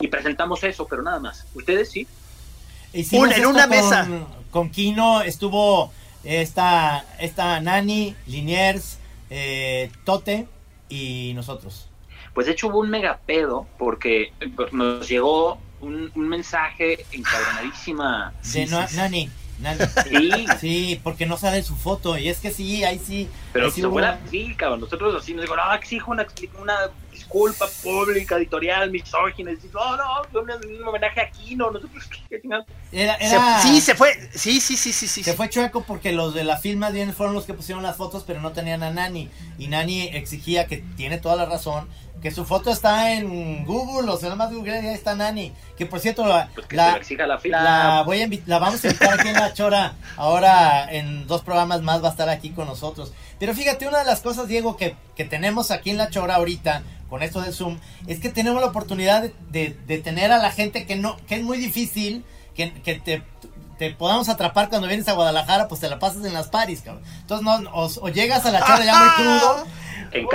[0.00, 1.46] Y presentamos eso, pero nada más.
[1.54, 2.06] ¿Ustedes sí?
[2.92, 4.08] en una mesa.
[4.50, 5.92] Con Kino estuvo
[6.24, 8.98] esta, esta Nani, Liniers,
[9.30, 10.48] eh, Tote
[10.88, 11.88] y nosotros.
[12.34, 14.32] Pues de hecho hubo un mega pedo porque
[14.72, 18.32] nos llegó un, mensaje encabronadísima.
[18.52, 19.30] De Nani.
[20.08, 20.46] Sí.
[20.60, 22.16] sí, porque no sale su foto.
[22.16, 23.28] Y es que sí, ahí sí.
[23.52, 24.80] Pero si fuera así, cabrón.
[24.80, 26.26] Nosotros así nos digo, no, exijo una,
[26.60, 26.76] una
[27.18, 29.50] disculpa pública, editorial, misógina.
[29.72, 32.40] No, no, un, homenaje aquí, no, nosotros qué
[32.92, 34.14] era, sí, se fue.
[34.34, 35.24] Sí, sí, sí, sí, sí.
[35.24, 37.96] Se fue chueco porque los de la film más bien fueron los que pusieron las
[37.96, 39.28] fotos, pero no tenían a Nani.
[39.58, 41.88] Y Nani exigía, que tiene toda la razón,
[42.22, 45.52] que su foto está en Google, o sea, nada más Google, ahí está Nani.
[45.76, 47.00] Que por cierto, la, pues la,
[47.44, 49.94] la, voy a la vamos a invitar aquí en La Chora.
[50.16, 53.12] Ahora, en dos programas más va a estar aquí con nosotros.
[53.38, 56.82] Pero fíjate, una de las cosas, Diego, que, que tenemos aquí en La Chora ahorita,
[57.08, 60.86] con esto del Zoom, es que tenemos la oportunidad de, de, tener a la gente
[60.86, 62.24] que no que es muy difícil
[62.54, 63.22] que, que te,
[63.78, 67.04] te podamos atrapar cuando vienes a Guadalajara, pues te la pasas en las paris, cabrón.
[67.20, 69.66] Entonces, no, o, llegas a la chora ya muy crudo.
[70.10, 70.26] En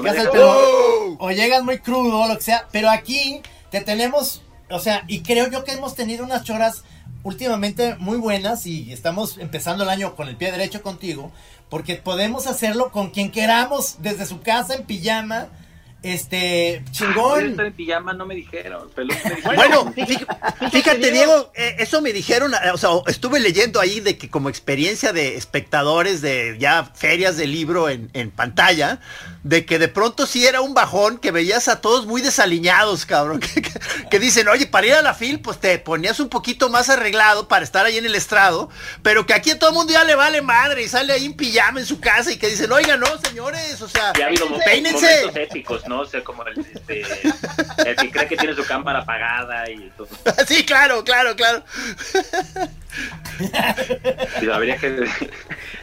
[0.00, 1.16] casa del pelón.
[1.18, 5.50] O llegas muy crudo lo que sea, pero aquí te tenemos, o sea, y creo
[5.50, 6.84] yo que hemos tenido unas choras
[7.24, 11.32] últimamente muy buenas y estamos empezando el año con el pie derecho contigo,
[11.72, 15.48] porque podemos hacerlo con quien queramos, desde su casa en pijama,
[16.02, 17.58] este, chingón.
[17.58, 18.90] en pijama no me dijeron.
[19.56, 19.90] Bueno,
[20.70, 25.14] fíjate, Diego, eh, eso me dijeron, o sea, estuve leyendo ahí de que como experiencia
[25.14, 29.00] de espectadores de ya ferias de libro en, en pantalla,
[29.42, 33.40] de que de pronto sí era un bajón que veías a todos muy desaliñados, cabrón.
[34.10, 37.48] Que, dicen, oye, para ir a la fil, pues te ponías un poquito más arreglado
[37.48, 38.68] para estar ahí en el estrado,
[39.02, 41.34] pero que aquí a todo el mundo ya le vale madre y sale ahí en
[41.34, 44.48] pijama en su casa y que dicen, oiga, no, señores, o sea, ya ha habido
[44.48, 45.02] momentos
[45.34, 46.00] épicos, ¿no?
[46.00, 47.02] O sea, como el, este,
[47.86, 50.08] el que cree que tiene su cámara apagada y todo.
[50.46, 51.64] sí, claro, claro, claro.
[54.52, 55.06] Habría que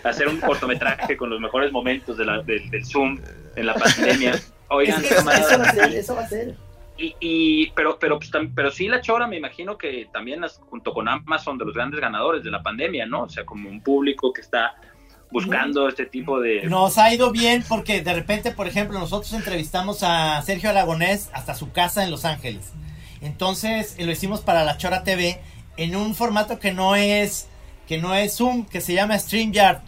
[0.03, 3.19] hacer un cortometraje con los mejores momentos de la, del Zoom
[3.55, 4.39] en la pandemia.
[4.69, 6.55] Oigan, eso, va a ser, eso va a ser.
[6.97, 11.07] Y, y, pero pero pues, pero sí la chora me imagino que también junto con
[11.07, 14.41] Amazon de los grandes ganadores de la pandemia no o sea como un público que
[14.41, 14.75] está
[15.31, 20.03] buscando este tipo de nos ha ido bien porque de repente por ejemplo nosotros entrevistamos
[20.03, 22.73] a Sergio Aragonés hasta su casa en Los Ángeles
[23.21, 25.39] entonces lo hicimos para la Chora TV
[25.79, 27.47] en un formato que no es
[27.87, 29.81] que no es Zoom que se llama StreamYard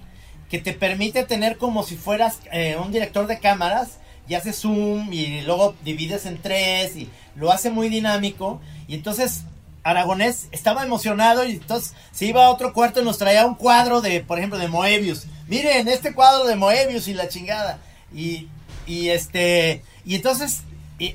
[0.50, 5.12] que te permite tener como si fueras eh, un director de cámaras y haces zoom
[5.12, 8.60] y luego divides en tres y lo hace muy dinámico.
[8.88, 9.44] Y entonces
[9.84, 14.02] Aragonés estaba emocionado y entonces se iba a otro cuarto y nos traía un cuadro
[14.02, 15.26] de, por ejemplo, de Moebius.
[15.48, 17.80] Miren, este cuadro de Moebius y la chingada.
[18.14, 18.48] Y,
[18.86, 20.64] y este, y entonces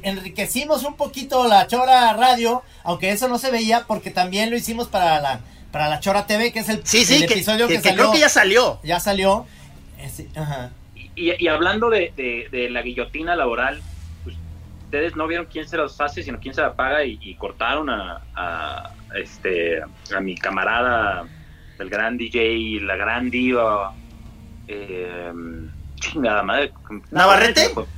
[0.02, 4.88] enriquecimos un poquito la Chora Radio, aunque eso no se veía porque también lo hicimos
[4.88, 5.40] para la
[5.76, 7.96] para la Chora TV, que es el, sí, sí, episodio que, salió.
[7.96, 8.80] Creo que ya salió.
[8.82, 9.46] Ya salió.
[11.14, 12.12] Y, hablando de,
[12.50, 13.82] de, la guillotina laboral,
[14.24, 14.36] pues,
[14.84, 18.22] ustedes no vieron quién se los hace, sino quién se la paga y, cortaron a,
[18.34, 21.28] a, este, a mi camarada,
[21.78, 23.94] el gran DJ, la gran diva.
[24.68, 25.32] Eh,
[25.96, 26.72] chingada madre.
[27.10, 27.68] ¿Navarrete?
[27.68, 27.95] Navarrete.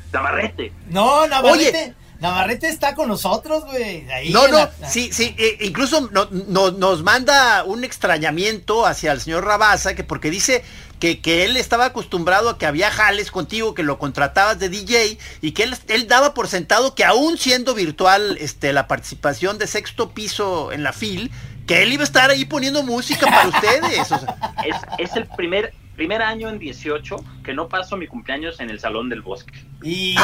[0.89, 1.95] No, Navarrete.
[2.21, 4.05] Navarrete está con nosotros, güey.
[4.31, 10.03] No, no, sí, sí, eh, incluso nos manda un extrañamiento hacia el señor Rabasa, que
[10.03, 10.65] porque dice
[10.99, 15.17] que, que, él estaba acostumbrado a que había jales contigo, que lo contratabas de DJ
[15.43, 19.69] y que él, él, daba por sentado que aún siendo virtual este, la participación de
[19.69, 21.31] sexto piso en la FIL,
[21.69, 24.11] que él iba a estar ahí poniendo música para ustedes.
[24.11, 28.79] es, es, el primer, primer año en 18 que no paso mi cumpleaños en el
[28.79, 29.53] Salón del Bosque.
[29.83, 30.15] Y...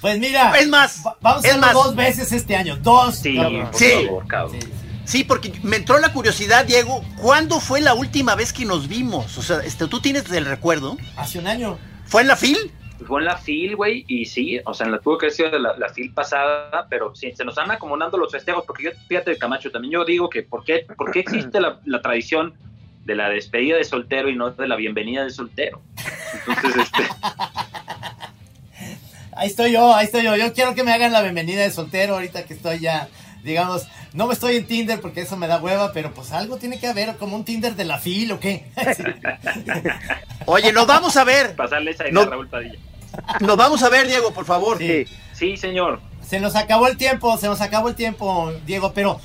[0.00, 3.14] Pues mira, es más, vamos a hacerlo dos veces este año, dos.
[3.14, 4.08] Sí, por sí.
[4.28, 4.58] Favor, sí.
[5.04, 9.38] Sí, porque me entró la curiosidad, Diego, ¿cuándo fue la última vez que nos vimos?
[9.38, 10.96] O sea, este, ¿tú tienes el recuerdo?
[11.16, 11.78] Hace un año.
[12.04, 12.72] ¿Fue en la FIL?
[13.06, 15.60] Fue en la FIL, güey, y sí, o sea, en la tuvo que haber de
[15.60, 19.38] la, la, FIL pasada, pero sí, se nos van acomodando los festejos, porque yo, fíjate,
[19.38, 22.54] Camacho, también yo digo que ¿por qué, por qué existe la, la tradición
[23.04, 25.80] de la despedida de soltero y no de la bienvenida de soltero?
[26.48, 27.02] Entonces, este...
[29.34, 30.36] Ahí estoy yo, ahí estoy yo.
[30.36, 33.08] Yo quiero que me hagan la bienvenida de soltero ahorita que estoy ya,
[33.42, 36.78] digamos, no me estoy en Tinder porque eso me da hueva, pero pues algo tiene
[36.78, 38.66] que haber, como un Tinder de la fil o qué.
[40.46, 41.56] Oye, nos vamos a ver.
[41.56, 42.78] Pasarle esa idea a Raúl Padilla.
[43.40, 44.78] Nos vamos a ver, Diego, por favor.
[44.78, 45.06] Sí.
[45.32, 46.00] sí, señor.
[46.22, 49.18] Se nos acabó el tiempo, se nos acabó el tiempo, Diego, pero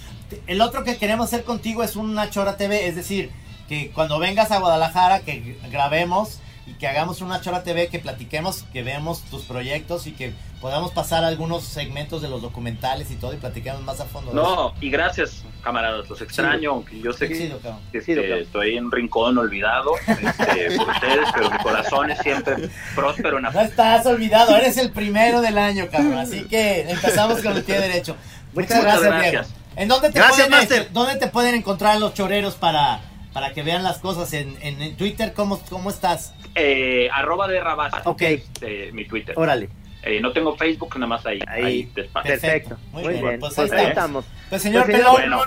[0.47, 3.31] el otro que queremos hacer contigo es una Chora TV, es decir,
[3.67, 8.63] que cuando vengas a Guadalajara, que grabemos y que hagamos una Chora TV, que platiquemos,
[8.73, 13.33] que veamos tus proyectos y que podamos pasar algunos segmentos de los documentales y todo
[13.33, 14.33] y platiquemos más a fondo.
[14.33, 17.55] No, y gracias, camaradas, los extraño, aunque yo sé que,
[17.93, 23.37] estoy en un rincón olvidado este, por ustedes, pero mi corazón es siempre próspero.
[23.37, 27.63] En no estás olvidado, eres el primero del año, cabrón, así que empezamos con el
[27.63, 28.17] pie derecho.
[28.53, 29.47] Muchas, gracias, Diego.
[29.77, 32.99] ¿En dónde te, pueden, ¿dónde te pueden encontrar los choreros para,
[33.37, 35.31] para que vean las cosas en, en, Twitter?
[35.35, 36.33] ¿Cómo, cómo estás?
[36.55, 38.01] Eh, arroba de Rabasa.
[38.05, 38.23] Ok.
[38.23, 39.35] Este, mi Twitter.
[39.37, 39.69] Órale.
[40.01, 41.39] Eh, no tengo Facebook, nada más ahí.
[41.45, 41.83] Ahí,
[42.23, 42.77] Perfecto.
[42.91, 43.39] Muy, bien.
[43.39, 44.25] Pues, ahí estamos.
[44.49, 45.03] Pues señor pues,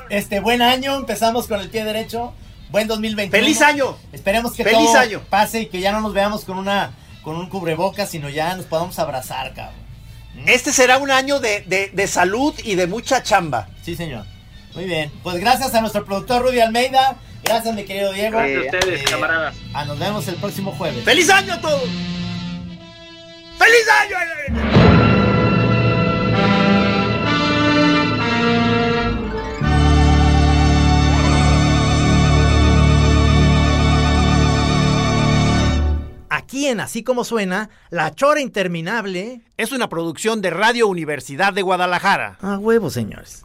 [0.09, 0.95] este buen año.
[0.99, 2.33] Empezamos con el pie derecho.
[2.71, 3.45] Buen 2021.
[3.45, 3.97] ¡Feliz año!
[4.13, 5.23] Esperemos que ¡Feliz todo año!
[5.29, 8.67] pase y que ya no nos veamos con una con un cubrebocas, sino ya nos
[8.67, 9.75] podamos abrazar, cabrón.
[10.37, 10.49] ¿Mm?
[10.49, 13.67] Este será un año de, de, de salud y de mucha chamba.
[13.83, 14.27] Sí, señor.
[14.77, 15.11] Muy bien.
[15.25, 17.19] Pues gracias a nuestro productor Rudy Almeida.
[17.45, 18.39] Gracias, mi querido Diego.
[18.39, 19.57] Gracias a ustedes, eh, camaradas.
[19.75, 21.05] A nos vemos el próximo jueves.
[21.05, 21.89] ¡Feliz año a todos!
[23.59, 24.91] ¡Feliz año!
[36.33, 41.63] Aquí en Así como suena, La Chora Interminable es una producción de Radio Universidad de
[41.63, 42.39] Guadalajara.
[42.41, 43.45] A huevo, señores.